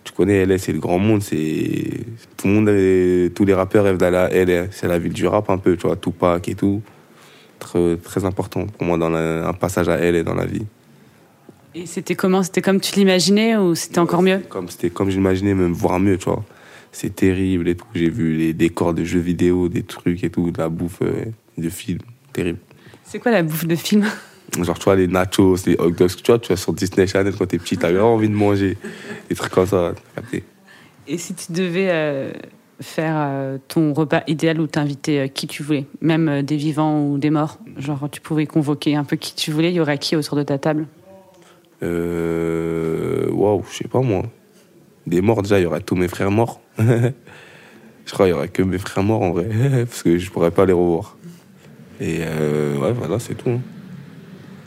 Tu 0.03 0.13
connais 0.13 0.45
LA, 0.45 0.57
c'est 0.57 0.71
le 0.71 0.79
grand 0.79 0.99
monde. 0.99 1.21
C'est 1.21 1.89
tout 2.37 2.47
le 2.47 2.53
monde, 2.53 2.69
avait- 2.69 3.29
tous 3.33 3.45
les 3.45 3.53
rappeurs 3.53 3.83
rêvent 3.83 3.97
d'aller 3.97 4.17
à 4.17 4.29
LA. 4.31 4.67
C'est 4.71 4.87
la 4.87 4.97
ville 4.99 5.13
du 5.13 5.27
rap 5.27 5.49
un 5.49 5.57
peu, 5.57 5.75
tu 5.75 5.87
vois, 5.87 5.95
Tupac 5.95 6.47
et 6.49 6.55
tout. 6.55 6.81
Très, 7.59 7.97
très 7.97 8.23
important 8.25 8.65
pour 8.65 8.83
moi 8.87 8.97
dans 8.97 9.09
la- 9.09 9.47
un 9.47 9.53
passage 9.53 9.89
à 9.89 9.97
LA 9.99 10.23
dans 10.23 10.35
la 10.35 10.45
vie. 10.45 10.65
Et 11.75 11.85
c'était 11.85 12.15
comment? 12.15 12.41
C'était 12.41 12.61
comme 12.61 12.79
tu 12.79 12.95
l'imaginais 12.97 13.55
ou 13.57 13.75
c'était 13.75 13.99
encore 13.99 14.21
mieux? 14.21 14.39
Comme 14.49 14.69
c'était 14.69 14.89
comme 14.89 15.09
j'imaginais, 15.09 15.53
même 15.53 15.73
voire 15.73 15.99
mieux, 15.99 16.17
tu 16.17 16.25
vois. 16.25 16.43
C'est 16.91 17.15
terrible 17.15 17.67
et 17.69 17.75
tout. 17.75 17.85
J'ai 17.93 18.09
vu 18.09 18.33
les 18.35 18.53
décors 18.53 18.93
de 18.95 19.03
jeux 19.03 19.19
vidéo, 19.19 19.69
des 19.69 19.83
trucs 19.83 20.23
et 20.23 20.29
tout, 20.31 20.49
de 20.49 20.57
la 20.57 20.69
bouffe, 20.69 20.99
euh, 21.03 21.25
de 21.57 21.69
films, 21.69 21.99
terrible. 22.33 22.57
C'est 23.03 23.19
quoi 23.19 23.31
la 23.31 23.43
bouffe 23.43 23.65
de 23.67 23.75
film? 23.75 24.05
Genre, 24.57 24.77
tu 24.77 24.83
vois, 24.85 24.95
les 24.95 25.07
nachos, 25.07 25.57
les 25.65 25.75
hot 25.79 25.91
dogs, 25.91 26.15
tu 26.15 26.31
vois, 26.31 26.39
tu 26.39 26.47
vois 26.47 26.57
sur 26.57 26.73
Disney 26.73 27.07
Channel 27.07 27.33
quand 27.37 27.45
t'es 27.45 27.57
petit, 27.59 27.77
t'as 27.77 27.91
vraiment 27.91 28.15
envie 28.15 28.29
de 28.29 28.33
manger. 28.33 28.77
Des 29.29 29.35
trucs 29.35 29.51
comme 29.51 29.65
ça, 29.67 29.93
t'as 29.95 30.21
capté. 30.21 30.43
Et 31.07 31.17
si 31.17 31.33
tu 31.33 31.51
devais 31.51 31.89
euh, 31.89 32.31
faire 32.81 33.15
euh, 33.17 33.57
ton 33.67 33.93
repas 33.93 34.23
idéal 34.27 34.59
où 34.59 34.67
t'invitais 34.67 35.19
euh, 35.19 35.27
qui 35.27 35.47
tu 35.47 35.63
voulais, 35.63 35.85
même 36.01 36.41
des 36.41 36.55
vivants 36.55 37.03
ou 37.03 37.17
des 37.17 37.29
morts, 37.29 37.59
genre 37.77 38.09
tu 38.11 38.21
pouvais 38.21 38.45
convoquer 38.45 38.95
un 38.95 39.03
peu 39.03 39.15
qui 39.15 39.35
tu 39.35 39.51
voulais, 39.51 39.71
il 39.71 39.75
y 39.75 39.79
aurait 39.79 39.97
qui 39.97 40.15
autour 40.15 40.37
de 40.37 40.43
ta 40.43 40.57
table? 40.57 40.87
Euh. 41.83 43.29
Waouh, 43.31 43.63
je 43.71 43.77
sais 43.77 43.87
pas 43.87 44.01
moi. 44.01 44.23
Des 45.07 45.21
morts, 45.21 45.41
déjà, 45.41 45.59
il 45.59 45.63
y 45.63 45.65
aurait 45.65 45.81
tous 45.81 45.95
mes 45.95 46.07
frères 46.07 46.31
morts. 46.31 46.59
je 46.77 48.11
crois 48.11 48.25
qu'il 48.25 48.33
y 48.33 48.37
aurait 48.37 48.49
que 48.49 48.61
mes 48.61 48.77
frères 48.77 49.03
morts 49.03 49.21
en 49.21 49.31
vrai, 49.31 49.47
parce 49.85 50.03
que 50.03 50.17
je 50.17 50.29
pourrais 50.31 50.51
pas 50.51 50.65
les 50.65 50.73
revoir. 50.73 51.17
Et 52.01 52.19
ouais, 52.19 52.93
voilà, 52.93 53.19
c'est 53.19 53.35
tout. 53.35 53.49
hein. 53.49 53.59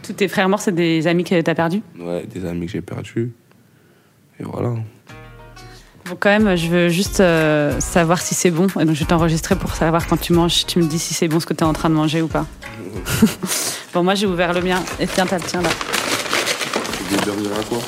Tous 0.02 0.12
tes 0.12 0.28
frères 0.28 0.48
morts, 0.48 0.60
c'est 0.60 0.74
des 0.74 1.06
amis 1.06 1.24
que 1.24 1.40
t'as 1.40 1.54
perdus 1.54 1.82
Ouais, 1.98 2.26
des 2.26 2.44
amis 2.44 2.66
que 2.66 2.72
j'ai 2.72 2.80
perdus. 2.80 3.32
Et 4.40 4.42
voilà. 4.42 4.70
Bon, 6.04 6.16
quand 6.18 6.30
même, 6.30 6.56
je 6.56 6.66
veux 6.66 6.88
juste 6.88 7.20
euh, 7.20 7.78
savoir 7.78 8.20
si 8.20 8.34
c'est 8.34 8.50
bon. 8.50 8.66
Et 8.80 8.84
donc, 8.84 8.94
je 8.94 9.00
vais 9.00 9.06
t'enregistrer 9.06 9.54
pour 9.54 9.74
savoir 9.74 10.06
quand 10.08 10.16
tu 10.16 10.32
manges, 10.32 10.66
tu 10.66 10.80
me 10.80 10.84
dis 10.84 10.98
si 10.98 11.14
c'est 11.14 11.28
bon 11.28 11.38
ce 11.38 11.46
que 11.46 11.54
tu 11.54 11.60
es 11.60 11.66
en 11.66 11.72
train 11.72 11.88
de 11.88 11.94
manger 11.94 12.20
ou 12.22 12.26
pas. 12.26 12.46
bon, 13.94 14.02
moi, 14.02 14.16
j'ai 14.16 14.26
ouvert 14.26 14.52
le 14.52 14.62
mien. 14.62 14.82
Et 14.98 15.06
tiens, 15.06 15.26
t'as 15.26 15.38
le 15.38 15.44
tien 15.44 15.62
là. 15.62 15.70
Des 17.08 17.16
burgers 17.24 17.60
à 17.60 17.62
quoi 17.64 17.78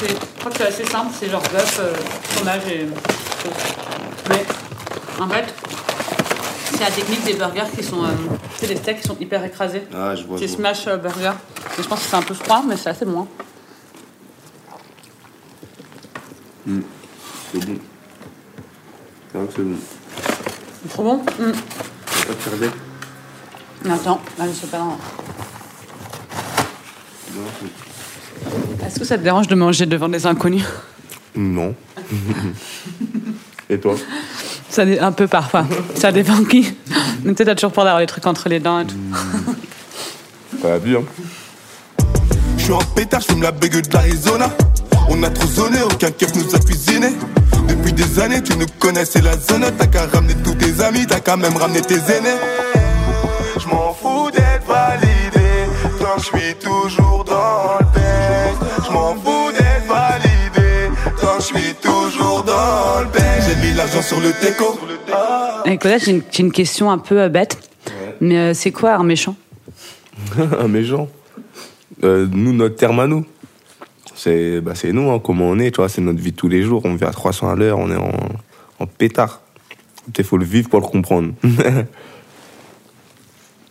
Je 0.00 0.14
crois 0.40 0.50
que 0.50 0.58
c'est 0.58 0.66
assez 0.66 0.84
simple. 0.84 1.12
C'est 1.18 1.30
genre 1.30 1.42
bœuf, 1.52 1.80
euh, 1.80 1.94
fromage 2.30 2.62
et. 2.68 2.86
Mais, 4.30 4.44
en 5.20 5.28
fait, 5.28 5.54
c'est 6.76 6.84
la 6.84 6.90
technique 6.90 7.24
des 7.24 7.34
burgers 7.34 7.70
qui 7.76 7.82
sont. 7.82 8.04
euh, 8.04 8.08
c'est 8.58 8.66
des 8.66 8.76
steaks 8.76 9.00
qui 9.00 9.08
sont 9.08 9.16
hyper 9.20 9.44
écrasés. 9.44 9.82
Ah, 9.94 10.14
je 10.14 10.24
vois. 10.24 10.38
C'est 10.38 10.48
smash 10.48 10.86
euh, 10.86 10.96
burger. 10.96 11.32
Et 11.78 11.82
je 11.82 11.88
pense 11.88 12.00
que 12.00 12.06
c'est 12.06 12.16
un 12.16 12.22
peu 12.22 12.34
froid, 12.34 12.62
mais 12.66 12.76
c'est 12.76 12.90
assez 12.90 13.04
bon. 13.04 13.20
hein. 13.22 13.26
C'est 17.52 17.64
bon. 17.66 17.78
C'est 19.32 19.38
vrai 19.38 19.46
que 19.46 19.52
c'est 19.56 19.62
bon. 19.62 19.76
C'est 20.82 20.88
trop 20.90 21.02
bon? 21.02 21.16
Mm. 21.38 21.52
Pas 23.82 23.94
Attends, 23.94 24.20
là, 24.38 24.44
je 24.48 24.52
sais 24.52 24.66
pas. 24.66 24.78
Est-ce 28.86 28.98
que 28.98 29.04
ça 29.04 29.18
te 29.18 29.22
dérange 29.22 29.46
de 29.48 29.54
manger 29.54 29.86
devant 29.86 30.08
des 30.08 30.26
inconnus? 30.26 30.64
Non. 31.34 31.74
Et 33.70 33.78
toi? 33.78 33.94
Ça 34.74 34.82
un 34.82 35.12
peu 35.12 35.28
parfois. 35.28 35.64
Ça 35.94 36.10
dépend 36.10 36.42
qui. 36.42 36.74
Mais 37.22 37.30
tu 37.32 37.38
sais, 37.38 37.44
t'as 37.44 37.54
toujours 37.54 37.70
peur 37.70 37.84
d'avoir 37.84 38.00
les 38.00 38.08
trucs 38.08 38.26
entre 38.26 38.48
les 38.48 38.58
dents 38.58 38.80
et 38.80 38.86
tout. 38.86 38.96
T'as 40.60 40.68
la 40.68 40.78
vie, 40.78 40.96
hein 40.96 41.04
Je 42.58 42.64
suis 42.64 42.72
en 42.72 42.78
pétard, 42.78 43.20
je 43.20 43.26
fume 43.26 43.42
la 43.42 43.52
bégue 43.52 43.86
d'Arizona. 43.86 44.50
On 45.10 45.22
a 45.22 45.30
trop 45.30 45.46
zoné, 45.46 45.78
aucun 45.80 46.10
keuf 46.10 46.34
nous 46.34 46.52
a 46.56 46.58
cuisiné. 46.58 47.10
Depuis 47.68 47.92
des 47.92 48.18
années, 48.18 48.42
tu 48.42 48.58
nous 48.58 48.66
connaissais 48.80 49.20
la 49.20 49.38
zone. 49.38 49.64
T'as 49.78 49.86
qu'à 49.86 50.06
ramener 50.12 50.34
tous 50.42 50.56
tes 50.56 50.82
amis, 50.82 51.06
t'as 51.06 51.20
qu'à 51.20 51.36
même 51.36 51.56
ramener 51.56 51.80
tes 51.80 51.94
aînés. 51.94 52.40
Je 53.60 53.68
m'en 53.68 53.94
fous 53.94 54.32
d'être 54.32 54.66
validé, 54.66 55.70
quand 56.00 56.18
je 56.18 56.24
suis 56.24 56.54
toujours 56.56 57.23
sur 64.04 64.20
le 64.20 64.32
teco. 64.32 64.78
Et 65.64 65.78
Coda, 65.78 65.96
j'ai 65.98 66.10
une, 66.10 66.22
une 66.38 66.52
question 66.52 66.90
un 66.90 66.98
peu 66.98 67.22
euh, 67.22 67.28
bête. 67.30 67.70
Mais 68.20 68.36
euh, 68.36 68.54
c'est 68.54 68.70
quoi 68.70 68.94
un 68.94 69.02
méchant? 69.04 69.34
Un 70.58 70.68
méchant? 70.68 71.08
Euh, 72.04 72.28
nous, 72.30 72.52
notre 72.52 72.76
terme 72.76 73.00
à 73.00 73.06
nous, 73.06 73.24
c'est 74.14 74.60
bah, 74.60 74.74
nous, 74.92 75.10
hein, 75.10 75.20
comment 75.24 75.46
on 75.46 75.58
est, 75.58 75.70
tu 75.70 75.76
vois, 75.76 75.88
c'est 75.88 76.02
notre 76.02 76.20
vie 76.20 76.32
de 76.32 76.36
tous 76.36 76.48
les 76.48 76.62
jours. 76.62 76.82
On 76.84 76.94
vit 76.94 77.04
à 77.04 77.10
300 77.10 77.48
à 77.48 77.56
l'heure, 77.56 77.78
on 77.78 77.90
est 77.90 77.96
en, 77.96 78.12
en 78.78 78.86
pétard. 78.86 79.40
Il 80.16 80.24
faut 80.24 80.36
le 80.36 80.44
vivre 80.44 80.68
pour 80.68 80.80
le 80.80 80.86
comprendre. 80.86 81.32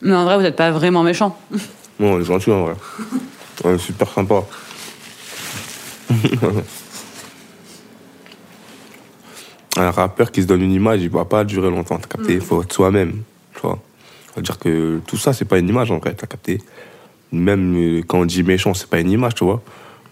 Mais 0.01 0.13
en 0.13 0.25
vrai, 0.25 0.35
vous 0.35 0.41
n'êtes 0.41 0.55
pas 0.55 0.71
vraiment 0.71 1.03
méchant. 1.03 1.37
non, 1.99 2.13
on 2.13 2.19
est 2.19 2.25
gentil 2.25 2.51
en 2.51 2.63
vrai. 2.63 2.73
On 3.63 3.75
est 3.75 3.77
super 3.77 4.09
sympa. 4.09 4.43
Un 9.77 9.91
rappeur 9.91 10.31
qui 10.31 10.41
se 10.41 10.47
donne 10.47 10.61
une 10.61 10.71
image, 10.71 11.01
il 11.01 11.09
va 11.09 11.25
pas 11.25 11.43
durer 11.43 11.69
longtemps, 11.69 11.97
t'as 11.97 12.07
capté? 12.07 12.33
Il 12.33 12.41
faut 12.41 12.61
être 12.61 12.73
soi-même, 12.73 13.23
tu 13.55 13.61
vois. 13.61 13.79
Dire 14.37 14.59
que 14.59 14.99
tout 15.07 15.17
ça, 15.17 15.33
c'est 15.33 15.45
pas 15.45 15.57
une 15.57 15.69
image 15.69 15.91
en 15.91 15.97
vrai, 15.97 16.13
t'as 16.13 16.27
capté? 16.27 16.61
Même 17.31 17.75
euh, 17.75 18.03
quand 18.05 18.19
on 18.19 18.25
dit 18.25 18.43
méchant, 18.43 18.73
c'est 18.73 18.89
pas 18.89 18.99
une 18.99 19.09
image, 19.09 19.35
tu 19.35 19.43
vois. 19.43 19.61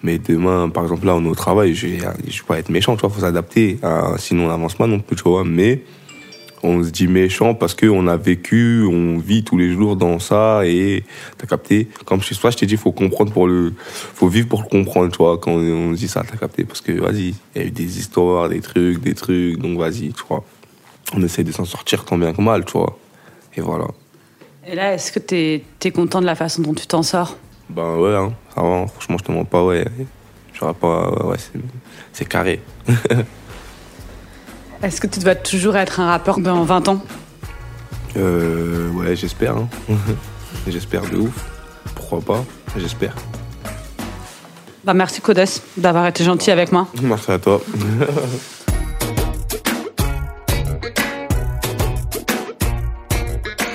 Mais 0.03 0.17
demain, 0.17 0.69
par 0.69 0.83
exemple, 0.83 1.05
là, 1.05 1.15
on 1.15 1.23
est 1.23 1.29
au 1.29 1.35
travail, 1.35 1.75
je 1.75 1.87
je 1.87 1.93
vais 1.93 2.47
pas 2.47 2.57
être 2.57 2.69
méchant, 2.69 2.95
tu 2.95 3.01
vois, 3.01 3.09
faut 3.09 3.21
s'adapter. 3.21 3.79
sinon, 4.17 4.45
on 4.45 4.47
n'avance 4.47 4.73
pas 4.73 4.87
non 4.87 4.99
plus, 4.99 5.15
tu 5.15 5.23
vois. 5.23 5.43
Mais 5.43 5.81
on 6.63 6.83
se 6.83 6.89
dit 6.89 7.07
méchant 7.07 7.53
parce 7.53 7.73
qu'on 7.73 8.07
a 8.07 8.17
vécu, 8.17 8.83
on 8.83 9.17
vit 9.17 9.43
tous 9.43 9.57
les 9.57 9.71
jours 9.71 9.95
dans 9.95 10.19
ça 10.19 10.61
et 10.65 11.03
t'as 11.37 11.47
capté. 11.47 11.87
Comme 12.05 12.21
chez 12.21 12.35
soi, 12.35 12.51
je 12.51 12.57
t'ai 12.57 12.65
dit, 12.65 12.77
faut 12.77 12.91
comprendre 12.91 13.31
pour 13.31 13.47
le, 13.47 13.73
faut 13.77 14.27
vivre 14.27 14.47
pour 14.47 14.61
le 14.61 14.67
comprendre, 14.67 15.11
tu 15.11 15.17
vois. 15.17 15.37
Quand 15.37 15.53
on 15.53 15.91
dit 15.91 16.07
ça, 16.07 16.23
t'as 16.29 16.37
capté. 16.37 16.63
Parce 16.63 16.81
que, 16.81 16.91
vas-y, 16.91 17.33
il 17.55 17.61
y 17.61 17.63
a 17.63 17.67
eu 17.67 17.71
des 17.71 17.99
histoires, 17.99 18.49
des 18.49 18.61
trucs, 18.61 19.01
des 19.01 19.15
trucs, 19.15 19.57
donc 19.57 19.77
vas-y, 19.77 20.13
tu 20.13 20.23
vois. 20.27 20.43
On 21.13 21.23
essaie 21.23 21.43
de 21.43 21.51
s'en 21.51 21.65
sortir 21.65 22.05
tant 22.05 22.17
bien 22.17 22.33
que 22.33 22.41
mal, 22.41 22.65
tu 22.65 22.73
vois. 22.73 22.97
Et 23.55 23.61
voilà. 23.61 23.87
Et 24.65 24.75
là, 24.75 24.93
est-ce 24.93 25.11
que 25.11 25.19
t'es 25.19 25.63
es 25.83 25.91
content 25.91 26.21
de 26.21 26.25
la 26.25 26.35
façon 26.35 26.61
dont 26.61 26.73
tu 26.73 26.85
t'en 26.85 27.03
sors? 27.03 27.37
Ben 27.69 27.97
ouais, 27.97 28.15
hein, 28.15 28.33
ça 28.53 28.61
va, 28.61 28.85
franchement, 28.87 29.17
je 29.17 29.23
te 29.23 29.31
mens 29.31 29.45
pas, 29.45 29.63
ouais. 29.63 29.85
J'aurais 30.53 30.73
pas, 30.73 31.25
ouais, 31.25 31.37
c'est 32.13 32.27
carré. 32.27 32.61
Est-ce 34.83 34.99
que 34.99 35.07
tu 35.07 35.19
dois 35.19 35.35
toujours 35.35 35.77
être 35.77 35.99
un 35.99 36.07
rappeur 36.07 36.39
dans 36.39 36.63
20 36.63 36.87
ans? 36.87 37.01
Euh, 38.17 38.89
ouais, 38.91 39.15
j'espère, 39.15 39.55
hein. 39.55 39.67
j'espère 40.67 41.03
de 41.09 41.17
ouf. 41.17 41.45
Pourquoi 41.95 42.21
pas, 42.21 42.45
j'espère. 42.77 43.13
bah, 44.83 44.93
Merci 44.93 45.21
Codes 45.21 45.43
d'avoir 45.77 46.07
été 46.07 46.23
gentil 46.23 46.51
avec 46.51 46.71
moi. 46.71 46.87
Merci 47.01 47.31
à 47.31 47.39
toi. 47.39 47.61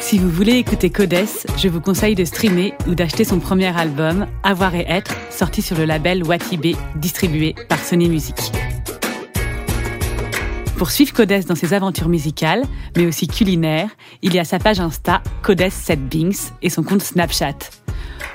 Si 0.00 0.18
vous 0.18 0.30
voulez 0.30 0.52
écouter 0.54 0.90
Codes, 0.90 1.14
je 1.56 1.68
vous 1.68 1.80
conseille 1.80 2.14
de 2.14 2.24
streamer 2.24 2.74
ou 2.88 2.94
d'acheter 2.94 3.24
son 3.24 3.38
premier 3.40 3.76
album, 3.76 4.26
Avoir 4.42 4.74
et 4.74 4.86
Être, 4.88 5.12
sorti 5.30 5.62
sur 5.62 5.76
le 5.76 5.84
label 5.84 6.22
Watibé, 6.24 6.76
distribué 6.96 7.54
par 7.68 7.78
Sony 7.78 8.08
Music. 8.08 8.52
Pour 10.76 10.90
suivre 10.90 11.14
Codes 11.14 11.46
dans 11.48 11.54
ses 11.54 11.72
aventures 11.72 12.10
musicales, 12.10 12.62
mais 12.96 13.06
aussi 13.06 13.26
culinaires, 13.26 13.88
il 14.20 14.34
y 14.34 14.38
a 14.38 14.44
sa 14.44 14.58
page 14.58 14.78
Insta 14.78 15.22
Codes7Bings 15.42 16.50
et 16.60 16.68
son 16.68 16.82
compte 16.82 17.00
Snapchat. 17.00 17.56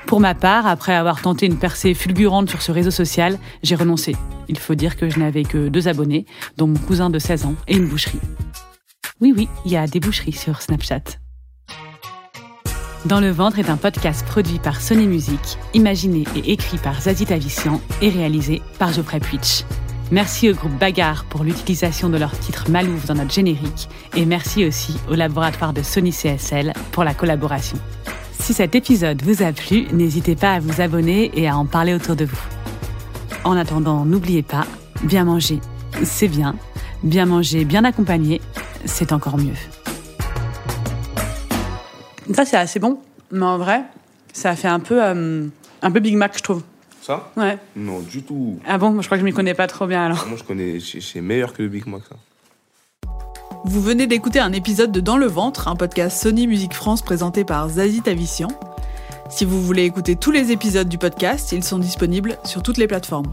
Pour 0.06 0.18
ma 0.18 0.34
part, 0.34 0.66
après 0.66 0.92
avoir 0.92 1.22
tenté 1.22 1.46
une 1.46 1.56
percée 1.56 1.94
fulgurante 1.94 2.50
sur 2.50 2.60
ce 2.60 2.72
réseau 2.72 2.90
social, 2.90 3.38
j'ai 3.62 3.76
renoncé. 3.76 4.16
Il 4.48 4.58
faut 4.58 4.74
dire 4.74 4.96
que 4.96 5.08
je 5.08 5.20
n'avais 5.20 5.44
que 5.44 5.68
deux 5.68 5.86
abonnés, 5.86 6.26
dont 6.56 6.66
mon 6.66 6.78
cousin 6.78 7.10
de 7.10 7.20
16 7.20 7.46
ans 7.46 7.54
et 7.68 7.76
une 7.76 7.86
boucherie. 7.86 8.20
Oui, 9.20 9.32
oui, 9.36 9.48
il 9.64 9.70
y 9.70 9.76
a 9.76 9.86
des 9.86 10.00
boucheries 10.00 10.32
sur 10.32 10.60
Snapchat. 10.62 11.04
Dans 13.04 13.20
le 13.20 13.30
ventre 13.30 13.60
est 13.60 13.70
un 13.70 13.76
podcast 13.76 14.26
produit 14.26 14.58
par 14.58 14.80
Sony 14.80 15.06
Music, 15.06 15.58
imaginé 15.74 16.24
et 16.34 16.52
écrit 16.52 16.78
par 16.78 17.00
Zazie 17.00 17.26
Tavissian 17.26 17.80
et 18.00 18.08
réalisé 18.08 18.62
par 18.80 18.92
Geoffrey 18.92 19.20
Puitch. 19.20 19.64
Merci 20.12 20.50
au 20.50 20.52
groupe 20.52 20.78
Bagarre 20.78 21.24
pour 21.24 21.42
l'utilisation 21.42 22.10
de 22.10 22.18
leur 22.18 22.38
titre 22.38 22.70
Malouf 22.70 23.06
dans 23.06 23.14
notre 23.14 23.32
générique 23.32 23.88
et 24.14 24.26
merci 24.26 24.66
aussi 24.66 25.00
au 25.10 25.14
laboratoire 25.14 25.72
de 25.72 25.82
Sony 25.82 26.10
CSL 26.10 26.74
pour 26.90 27.02
la 27.02 27.14
collaboration. 27.14 27.78
Si 28.38 28.52
cet 28.52 28.74
épisode 28.74 29.22
vous 29.22 29.42
a 29.42 29.52
plu, 29.52 29.86
n'hésitez 29.90 30.36
pas 30.36 30.52
à 30.52 30.60
vous 30.60 30.82
abonner 30.82 31.30
et 31.32 31.48
à 31.48 31.56
en 31.56 31.64
parler 31.64 31.94
autour 31.94 32.14
de 32.14 32.26
vous. 32.26 32.42
En 33.44 33.56
attendant, 33.56 34.04
n'oubliez 34.04 34.42
pas, 34.42 34.66
bien 35.02 35.24
manger, 35.24 35.60
c'est 36.04 36.28
bien. 36.28 36.56
Bien 37.02 37.24
manger, 37.24 37.64
bien 37.64 37.82
accompagné, 37.82 38.42
c'est 38.84 39.12
encore 39.12 39.38
mieux. 39.38 39.56
Ça, 42.34 42.44
c'est 42.44 42.58
assez 42.58 42.80
bon, 42.80 42.98
mais 43.30 43.46
en 43.46 43.56
vrai, 43.56 43.82
ça 44.34 44.56
fait 44.56 44.68
un 44.68 44.80
peu, 44.80 45.02
euh, 45.02 45.46
un 45.80 45.90
peu 45.90 46.00
Big 46.00 46.16
Mac, 46.16 46.36
je 46.36 46.42
trouve. 46.42 46.62
Ça 47.02 47.30
Ouais. 47.36 47.58
Non, 47.76 48.00
du 48.00 48.22
tout. 48.22 48.58
Ah 48.66 48.78
bon, 48.78 48.90
Moi, 48.90 49.02
je 49.02 49.08
crois 49.08 49.18
que 49.18 49.22
je 49.22 49.24
m'y 49.26 49.32
connais 49.32 49.54
pas 49.54 49.66
trop 49.66 49.86
bien 49.86 50.06
alors. 50.06 50.24
Moi, 50.28 50.38
je 50.38 50.44
connais, 50.44 50.78
c'est 50.80 51.00
c'est 51.02 51.20
meilleur 51.20 51.52
que 51.52 51.62
le 51.62 51.68
Big 51.68 51.86
Mac, 51.86 52.02
ça. 52.08 52.16
Vous 53.64 53.80
venez 53.82 54.06
d'écouter 54.06 54.38
un 54.40 54.52
épisode 54.52 54.90
de 54.92 55.00
Dans 55.00 55.16
le 55.16 55.26
ventre, 55.26 55.68
un 55.68 55.76
podcast 55.76 56.22
Sony 56.22 56.46
Musique 56.46 56.74
France 56.74 57.02
présenté 57.02 57.44
par 57.44 57.68
Zazie 57.68 58.02
Tavissian. 58.02 58.48
Si 59.30 59.44
vous 59.44 59.60
voulez 59.62 59.84
écouter 59.84 60.16
tous 60.16 60.30
les 60.30 60.52
épisodes 60.52 60.88
du 60.88 60.98
podcast, 60.98 61.52
ils 61.52 61.64
sont 61.64 61.78
disponibles 61.78 62.38
sur 62.44 62.62
toutes 62.62 62.76
les 62.76 62.86
plateformes. 62.86 63.32